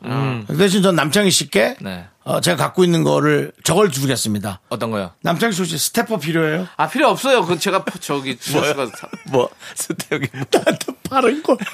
[0.47, 2.05] 그 대신 전 남창희 씨께 네.
[2.23, 4.59] 어, 제가 갖고 있는 거를 저걸 주겠습니다.
[4.69, 5.11] 어떤 거요?
[5.21, 6.67] 남창희 씨 stepper 필요해요?
[6.77, 7.43] 아 필요 없어요.
[7.45, 8.91] 그 제가 저기 주셨을 거.
[9.31, 10.27] 뭐, 스테어기.
[10.51, 11.57] 나한테 바른 거.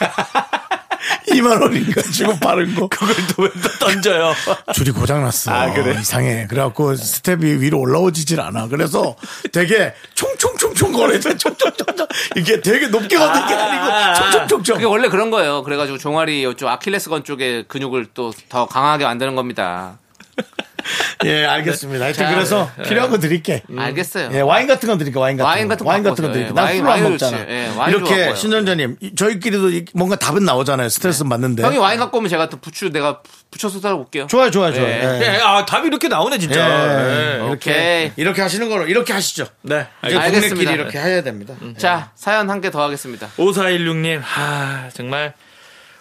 [1.29, 2.87] 2만 원인가 지금 바른 거.
[2.87, 4.33] 그걸 또 왜 또 던져요?
[4.73, 5.51] 줄이 고장났어.
[5.51, 5.97] 아, 그래?
[5.99, 6.47] 이상해.
[6.49, 8.67] 그래갖고 스텝이 위로 올라오지질 않아.
[8.67, 9.15] 그래서
[9.51, 11.37] 되게 총총총총 거리죠.
[11.37, 12.07] 총총총총.
[12.37, 14.75] 이게 되게 높게 걷는 게 아니고 총총총총.
[14.77, 15.63] 그게 원래 그런 거예요.
[15.63, 19.99] 그래가지고 종아리 이쪽 아킬레스건 쪽에 근육을 또 더 강하게 만드는 겁니다.
[21.25, 22.05] 예, 알겠습니다.
[22.05, 23.63] 하여튼 자, 그래서 필요한 거 드릴게.
[23.75, 24.29] 알겠어요.
[24.33, 25.73] 예, 와인 같은 거 드릴게, 와인 같은 와인 거.
[25.73, 26.49] 같은 거 와인 같은 거 바꿔서, 드릴게.
[26.49, 27.45] 예, 난 와인, 술안 와인 먹잖아.
[27.49, 28.35] 예, 와인 이렇게.
[28.35, 30.87] 신전자님, 이- 저희끼리도 이- 뭔가 답은 나오잖아요.
[30.89, 31.63] 스트레스 받는데.
[31.63, 33.21] 형이 와인 갖고 오면 제가 또 부추 내가
[33.51, 34.27] 붙여서 따라올게요.
[34.27, 34.87] 좋아요, 좋아요, 좋아요.
[34.87, 35.19] 예.
[35.21, 35.33] 예.
[35.35, 36.59] 예, 아, 답이 이렇게 나오네, 진짜.
[36.59, 37.39] 예.
[37.41, 37.45] 예.
[37.47, 38.11] 이렇게 오케이.
[38.15, 39.47] 이렇게 하시는 거로 이렇게 하시죠.
[39.63, 39.87] 네.
[40.05, 40.49] 이제 알겠습니다.
[40.55, 41.55] 동네끼리 이렇게 해야 됩니다.
[41.77, 43.27] 자 사연 한 개 더 하겠습니다.
[43.37, 45.33] 5416님, 하, 정말.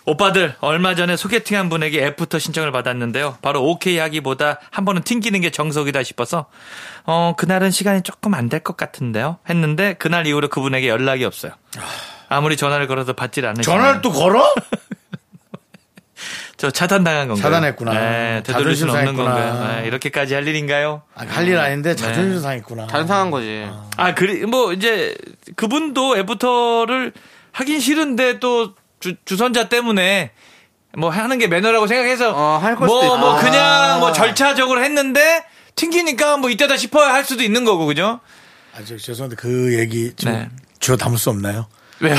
[0.09, 3.39] 오빠들, 얼마 전에 소개팅한 분에게 애프터 신청을 받았는데요.
[3.43, 6.47] 바로 오케이 하기보다 한 번은 튕기는 게 정석이다 싶어서,
[7.05, 9.39] 어, 그날은 시간이 조금 안 될 것 같은데요.
[9.51, 11.53] 했는데, 그날 이후로 그분에게 연락이 없어요.
[12.29, 13.65] 아무리 전화를 걸어도 받질 않으시네요.
[13.79, 14.47] 전화를 또 걸어?
[16.57, 17.43] 저 차단당한 건가요?
[17.43, 17.93] 차단했구나.
[17.93, 19.35] 네, 되돌릴 없는 상했구나.
[19.35, 19.81] 건가요?
[19.83, 21.03] 네, 이렇게까지 할 일인가요?
[21.17, 22.87] 아, 할일 아닌데 자존심 상했구나.
[22.87, 23.69] 잘 상한 거지.
[23.97, 25.17] 아, 그리, 뭐, 이제,
[25.57, 27.13] 그분도 애프터를
[27.53, 30.33] 하긴 싫은데 또 주, 주선자 때문에
[30.97, 33.19] 뭐 하는 게 매너라고 생각해서 어, 뭐.
[33.19, 33.41] 뭐 아.
[33.41, 35.45] 그냥 뭐 절차적으로 했는데
[35.75, 38.21] 튕기니까 뭐 이때다 싶어야 할 수도 있는 거고, 그죠?
[38.75, 40.49] 아, 저, 죄송한데 그 얘기 좀 네.
[40.97, 41.67] 담을 수 없나요?
[42.01, 42.17] 왜요?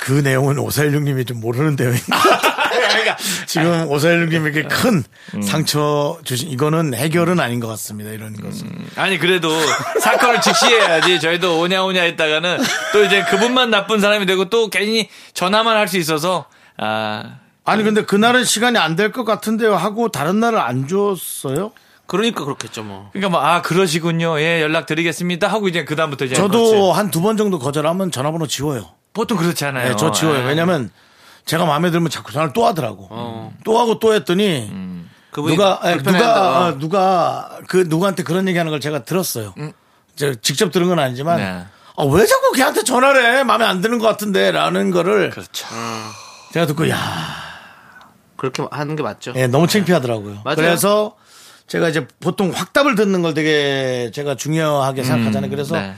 [0.00, 1.94] 그 내용은 오사일육님이 좀 모르는 내용
[2.98, 3.16] 입니다.
[3.46, 5.04] 지금 오사일육님에게 큰
[5.42, 8.10] 상처 주신 이거는 해결은 아닌 것 같습니다.
[8.10, 8.68] 이런 것은.
[8.96, 9.50] 아니, 그래도
[10.00, 11.20] 사건을 직시해야지.
[11.20, 12.58] 저희도 오냐 오냐 했다가는
[12.92, 16.46] 또 이제 그분만 나쁜 사람이 되고 또 괜히 전화만 할 수 있어서,
[16.78, 21.72] 아, 아니 근데 그날은 시간이 안 될 것 같은데요 하고 다른 날을 안 줬어요?
[22.06, 23.10] 그러니까 그렇겠죠 뭐.
[23.12, 24.38] 그러니까 뭐, 아, 그러시군요.
[24.40, 25.46] 예, 연락 드리겠습니다.
[25.48, 26.34] 하고 이제 그 다음부터 이제.
[26.34, 26.92] 저도.
[26.92, 28.90] 한 두 번 정도 거절하면 전화번호 지워요.
[29.12, 29.90] 보통 그렇지 않아요.
[29.90, 30.40] 네, 저 지워요.
[30.40, 30.48] 예.
[30.48, 30.90] 왜냐면
[31.44, 33.08] 제가 마음에 들면 자꾸 전화를 또 하더라고.
[33.10, 33.52] 어.
[33.64, 34.70] 또 하고 또 했더니
[35.30, 36.66] 그분이 누가 예, 누가.
[36.68, 39.54] 어, 누가 그 누구한테 그런 얘기하는 걸 제가 들었어요.
[40.16, 41.64] 제가 직접 들은 건 아니지만 네.
[41.96, 43.42] 아, 왜 자꾸 걔한테 전화를 해?
[43.44, 45.66] 마음에 안 드는 것 같은데 라는 거를 그렇죠.
[46.52, 46.98] 제가 듣고 야
[48.36, 49.32] 그렇게 하는 게 맞죠.
[49.36, 50.40] 예, 너무 창피하더라고요.
[50.44, 50.56] 맞아요.
[50.56, 51.16] 그래서
[51.66, 55.50] 제가 이제 보통 확답을 듣는 걸 되게 제가 중요하게 생각하잖아요.
[55.50, 55.94] 그래서 네.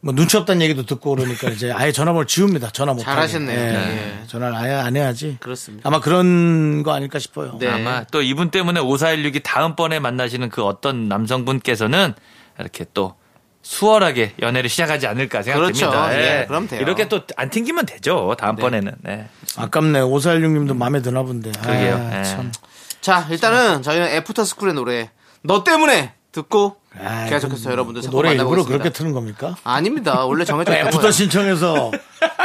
[0.00, 2.70] 뭐 눈치 없다는 얘기도 듣고 그러니까 이제 아예 전화번호 지웁니다.
[2.70, 3.58] 전화 못 잘하셨네요.
[3.58, 3.72] 예.
[3.72, 4.22] 네.
[4.26, 5.36] 전화를 아예 안 해야지.
[5.40, 5.88] 그렇습니다.
[5.88, 7.56] 아마 그런 거 아닐까 싶어요.
[7.58, 7.68] 네.
[7.68, 12.14] 아마 또 이분 때문에 5416이 다음번에 만나시는 그 어떤 남성분께서는
[12.58, 13.14] 이렇게 또
[13.62, 15.90] 수월하게 연애를 시작하지 않을까 생각됩니다.
[15.90, 16.14] 그렇죠.
[16.20, 16.80] 예, 그럼 돼요.
[16.80, 18.36] 이렇게 또 안 튕기면 되죠.
[18.38, 18.92] 다음번에는.
[19.02, 19.28] 네.
[19.56, 20.02] 아깝네.
[20.02, 21.50] 오사일육님도 마음에 드나 본데.
[21.62, 21.96] 그러게요.
[22.12, 22.22] 아, 예.
[22.22, 22.52] 참.
[23.00, 25.10] 자 일단은 저희는 애프터스쿨의 노래
[25.42, 28.78] 너 때문에 듣고 아, 계속해서 여러분들 그 노래 일부러 만나보겠습니다.
[28.82, 29.56] 그렇게 트는 겁니까?
[29.64, 30.24] 아닙니다.
[30.24, 31.12] 원래 정해져 있는 애프터 거예요.
[31.12, 31.90] 신청해서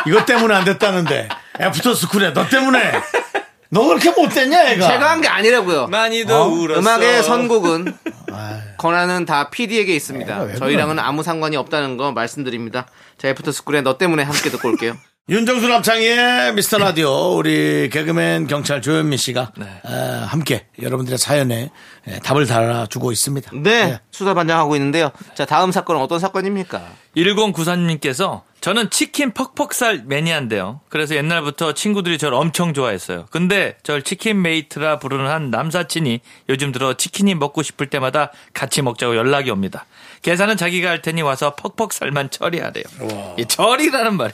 [0.07, 1.29] 이것 때문에 안 됐다는데
[1.59, 2.91] 애프터 스쿨에 너 때문에
[3.69, 5.87] 너 그렇게 못됐냐 애가 제가 한 게 아니라고요.
[5.87, 6.47] 많이도 어?
[6.47, 6.79] 울었어.
[6.79, 7.93] 음악의 선곡은
[8.33, 10.55] 아이, 권한은 다 PD에게 있습니다.
[10.55, 12.87] 저희랑은 아무 상관이 없다는 거 말씀드립니다.
[13.17, 14.97] 자, 애프터 스쿨의 너 때문에 함께 듣고 올게요.
[15.29, 19.65] 윤정수 남창희의 미스터 라디오 우리 개그맨 경찰 조현민 씨가 네.
[19.85, 21.69] 어, 함께 여러분들의 사연에
[22.07, 23.51] 예, 답을 달아주고 있습니다.
[23.53, 25.11] 네, 수사 반장하고 있는데요.
[25.35, 26.81] 자, 다음 사건은 어떤 사건입니까?
[27.15, 30.81] 1094님께서 저는 치킨 퍽퍽살 매니아인데요.
[30.87, 33.25] 그래서 옛날부터 친구들이 저를 엄청 좋아했어요.
[33.31, 39.15] 근데 절 치킨 mate라 부르는 한 남사친이 요즘 들어 치킨이 먹고 싶을 때마다 같이 먹자고
[39.15, 39.87] 연락이 옵니다.
[40.21, 42.83] 계산은 자기가 할 테니 와서 퍽퍽살만 처리하래요.
[43.39, 44.31] 이 처리라는 말이.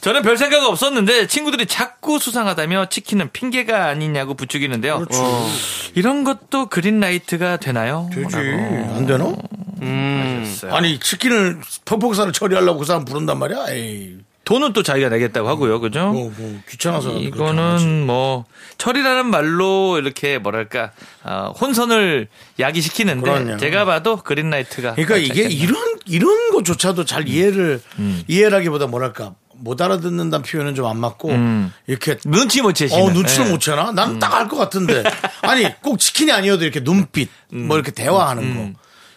[0.00, 5.06] 저는 별 생각 없었는데 친구들이 자꾸 수상하다며 치킨은 핑계가 아니냐고 부추기는데요.
[5.14, 5.50] 어,
[5.94, 8.10] 이런 것도 green light가 되나요?
[8.12, 8.36] 그렇지.
[8.36, 9.34] 안 되나?
[9.82, 13.66] 음, 아니 치킨을 퍽퍽살을 처리하려고 그 사람 부른단 말이야?
[13.70, 15.78] 에이 돈은 또 자기가 내겠다고 하고요.
[15.78, 16.10] 그죠?
[16.10, 17.12] 뭐, 뭐 귀찮아서.
[17.18, 18.46] 이거는 뭐
[18.78, 20.92] 철이라는 말로 이렇게 뭐랄까
[21.22, 22.28] 어, 혼선을
[22.58, 23.56] 야기시키는데 그럼요.
[23.58, 25.42] 제가 봐도 그린라이트가 그러니까 이게.
[25.42, 28.22] 이런 이런 것조차도 잘 이해를 음.
[28.26, 31.72] 이해라기보다 뭐랄까 못 알아듣는다는 표현은 좀 안 맞고 음.
[31.86, 33.50] 이렇게 눈치 못 채시는 어 눈치를 예.
[33.50, 33.92] 못 채나?
[33.92, 35.02] 난 딱 알 것 같은데
[35.42, 37.66] 아니 꼭 치킨이 아니어도 이렇게 눈빛 음.
[37.68, 38.74] 뭐 이렇게 대화하는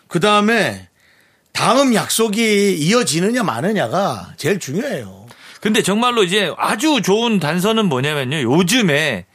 [0.08, 0.88] 거그 다음에
[1.54, 5.26] 다음 약속이 이어지느냐 마느냐가 제일 중요해요.
[5.60, 8.42] 근데 정말로 이제 아주 좋은 단서는 뭐냐면요.
[8.42, 9.26] 요즘에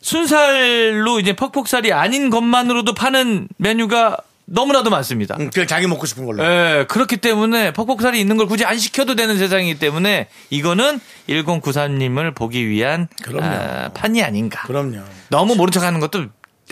[0.00, 4.16] 순살로 이제 퍽퍽살이 아닌 것만으로도 파는 메뉴가
[4.50, 5.36] 너무나도 많습니다.
[5.38, 6.42] 응, 그냥 자기 먹고 싶은 걸로.
[6.42, 12.68] 예, 그렇기 때문에 퍽퍽살이 있는 걸 굳이 안 시켜도 되는 세상이기 때문에 이거는 1094님을 보기
[12.68, 13.44] 위한 그럼요.
[13.44, 14.62] 아, 판이 아닌가.
[14.62, 15.02] 그럼요.
[15.28, 16.26] 너무 모른 척 하는 것도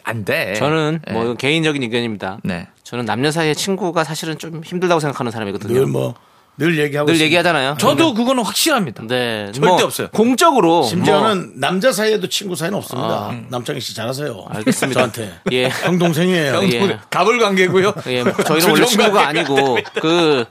[0.05, 0.55] 안 돼.
[0.55, 1.13] 저는 예.
[1.13, 2.39] 뭐 개인적인 의견입니다.
[2.45, 2.69] 네.
[2.83, 5.75] 저는 남녀 사이의 친구가 사실은 좀 힘들다고 생각하는 사람이거든요.
[5.75, 6.15] 늘 뭐,
[6.59, 7.07] 늘 얘기하고.
[7.07, 7.25] 늘 있습니다.
[7.27, 7.77] 얘기하잖아요.
[7.79, 9.03] 저도 그거는 확실합니다.
[9.07, 10.09] 네, 절대 뭐 없어요.
[10.13, 13.09] 공적으로 심지어는 뭐 남자 사이에도 친구 사이는 없습니다.
[13.09, 13.41] 아.
[13.51, 14.47] 남창희 씨 잘하세요.
[14.51, 14.99] 알겠습니다.
[15.01, 15.33] 저한테.
[15.53, 15.69] 예.
[15.69, 16.63] 형 동생이에요.
[16.73, 16.99] 예.
[17.11, 17.93] 가불 관계고요.
[18.09, 20.45] 예, 뭐 저희는 원래 친구가 아니고 그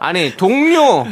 [0.00, 1.06] 아니 동료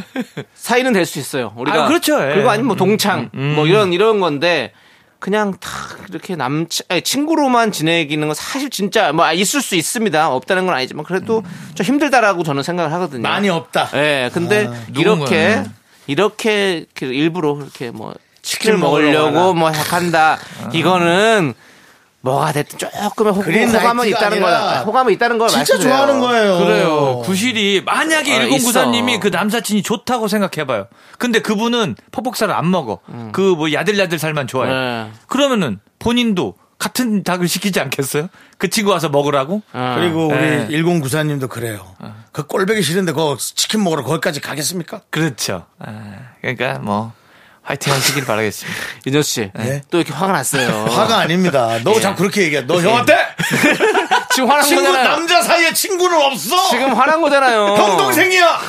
[0.55, 1.53] 사이는 될 수 있어요.
[1.55, 2.15] 우리가 아, 그렇죠.
[2.21, 2.33] 예.
[2.33, 4.73] 그리고 아니면 뭐 동창 뭐 이런 이런 건데
[5.19, 5.69] 그냥 다
[6.09, 6.65] 이렇게 남
[7.03, 10.29] 친구로만 지내기는 건 사실 진짜 뭐 있을 수 있습니다.
[10.29, 11.43] 없다는 건 아니지만 그래도
[11.75, 13.21] 좀 힘들다라고 저는 생각을 하거든요.
[13.21, 13.89] 많이 없다.
[13.95, 15.63] 예, 근데 아, 이렇게.
[16.07, 19.53] 이렇게 그 일부러 이렇게 뭐 치킨을 먹으려고.
[19.53, 20.39] 뭐 한다.
[20.73, 21.53] 이거는
[22.21, 24.81] 뭐가 됐든 조금의 호, 호감은 있다는 거야.
[24.81, 25.95] 호감은 있다는 걸 진짜 말씀드려요.
[25.95, 26.57] 좋아하는 거예요.
[26.57, 27.21] 그래요.
[27.23, 29.19] 구실이 만약에 아, 1094님이 있어.
[29.21, 30.87] 그 남사친이 좋다고 생각해봐요.
[31.17, 32.99] 근데 그분은 퍽퍽살을 안 먹어.
[33.31, 34.71] 그뭐 야들야들 살만 좋아해.
[34.71, 35.11] 네.
[35.27, 38.29] 그러면은 본인도 같은 닭을 시키지 않겠어요?
[38.57, 39.61] 그 친구 와서 먹으라고?
[39.73, 39.95] 어.
[39.97, 40.67] 그리고 우리 네.
[40.69, 41.85] 1094님도 그래요.
[42.31, 45.01] 그 꼴배기 싫은데 그 치킨 먹으러 거기까지 가겠습니까?
[45.09, 45.65] 그렇죠.
[45.79, 47.13] 아, 그러니까 뭐
[47.69, 48.79] 화이팅 하시길 바라겠습니다.
[49.05, 49.81] 윤정 씨, 네.
[49.91, 50.85] 또 이렇게 화가 났어요.
[50.89, 51.77] 화가 아닙니다.
[51.83, 51.99] 너 예.
[51.99, 52.63] 자꾸 그렇게 얘기해.
[52.63, 53.15] 너 형한테
[54.33, 55.07] 지금 화난 친구 거잖아요.
[55.07, 56.69] 남자 사이에 친구는 없어.
[56.69, 57.75] 지금 화난 거잖아요.
[57.77, 58.59] 형 동생이야.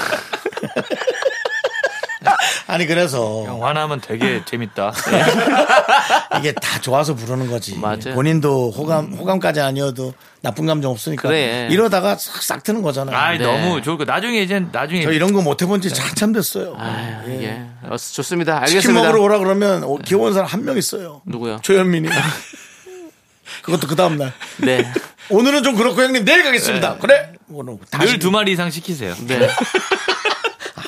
[2.66, 4.92] 아니 그래서 화나면 되게 재밌다.
[6.38, 7.76] 이게 다 좋아서 부르는 거지.
[7.78, 8.14] 맞아요.
[8.14, 10.12] 본인도 호감 호감까지 아니어도
[10.42, 11.68] 나쁜 감정 없으니까 그래.
[11.70, 13.16] 이러다가 싹, 싹 트는 거잖아요.
[13.16, 13.38] 아, 네.
[13.38, 14.04] 너무 좋을 거.
[14.04, 16.74] 나중에 이제 나중에 저 이런 거 못 해본 지 한참 됐어요.
[16.78, 17.62] 아유, 예.
[17.84, 18.64] 어, 좋습니다.
[18.66, 19.02] 치킨 알겠습니다.
[19.06, 21.22] 먹으러 오라 그러면 오- 귀여운 사람 한 명 있어요.
[21.24, 21.58] 누구요?
[21.62, 22.08] 조현민이.
[23.62, 24.32] 그것도 그 다음 날.
[24.58, 24.84] 네.
[25.30, 26.96] 오늘은 좀 그렇고 형님 내일 가겠습니다.
[26.98, 27.32] 그래.
[27.50, 29.14] 오늘 다시 늘두 마리 이상 시키세요.
[29.26, 29.48] 네.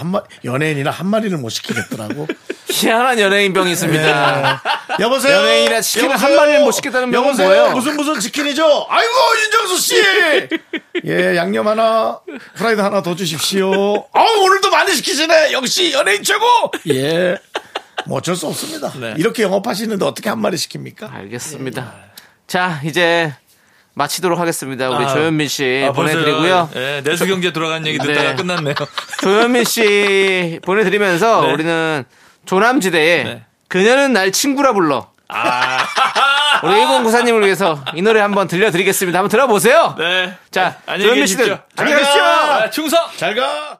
[0.02, 2.26] 한 마, 연예인이나 한 마리를 못 시키겠더라고.
[2.68, 4.60] 희한한 연예인 병이 있습니다.
[4.98, 5.04] 네.
[5.04, 5.36] 여보세요.
[5.36, 6.28] 연예인이라 치킨을 여보세요?
[6.28, 6.72] 한 마리를 못
[7.10, 7.48] 명은 여보세요?
[7.48, 7.70] 뭐예요?
[7.70, 8.86] 무슨 무슨 치킨이죠?
[8.88, 9.12] 아이고
[9.44, 10.02] 윤정수 씨.
[11.06, 12.18] 예, 양념 하나,
[12.56, 13.72] 프라이드 하나 더 주십시오.
[14.12, 15.52] 아 오늘도 많이 시키시네.
[15.52, 16.44] 역시 연예인 최고.
[16.88, 17.38] 예.
[18.06, 18.92] 뭐 어쩔 수 없습니다.
[18.98, 19.14] 네.
[19.18, 21.14] 이렇게 영업하시는데 어떻게 한 마리 시킵니까?
[21.14, 21.94] 알겠습니다.
[22.48, 23.32] 자, 이제
[23.94, 24.88] 마치도록 하겠습니다.
[24.90, 26.70] 우리 아, 조현민 씨 아, 보내드리고요.
[26.76, 28.34] 예, 내수경제 돌아간 얘기 듣다가 네.
[28.36, 28.74] 끝났네요.
[29.20, 31.52] 조현민 씨 보내드리면서 네.
[31.52, 32.04] 우리는
[32.46, 33.44] 조남지대의 네.
[33.68, 35.10] 그녀는 날 친구라 불러.
[35.28, 35.78] 아,
[36.64, 39.18] 우리 1094님을 위해서 이 노래 한번 들려드리겠습니다.
[39.18, 39.94] 한번 들어보세요.
[39.98, 40.34] 네.
[40.50, 41.44] 자, 안녕히 조현민 계십시오.
[41.44, 42.08] 씨들 잘 안녕히 가.
[42.08, 42.22] 가십시오.
[42.24, 43.06] 아, 충성!
[43.16, 43.78] 잘 가.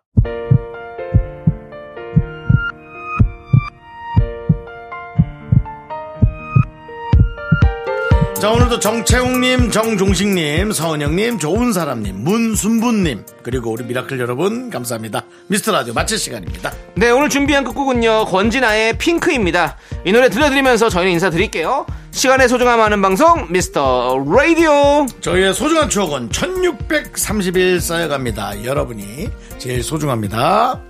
[8.43, 15.22] 자, 오늘도 정채웅님, 정종식님, 서은영님, 좋은 사람님, 문순부님, 그리고 우리 미라클 여러분, 감사합니다.
[15.47, 16.72] 미스터 라디오 마칠 시간입니다.
[16.97, 18.24] 네, 오늘 준비한 끝곡은요.
[18.24, 19.76] 권진아의 핑크입니다.
[20.05, 21.86] 이 노래 들려드리면서 저희는 인사드릴게요.
[22.11, 25.07] 시간의 소중함 아는 방송 미스터 라디오.
[25.20, 28.64] 저희의 소중한 추억은 1631 쌓여갑니다.
[28.64, 30.80] 여러분이 제일 소중합니다.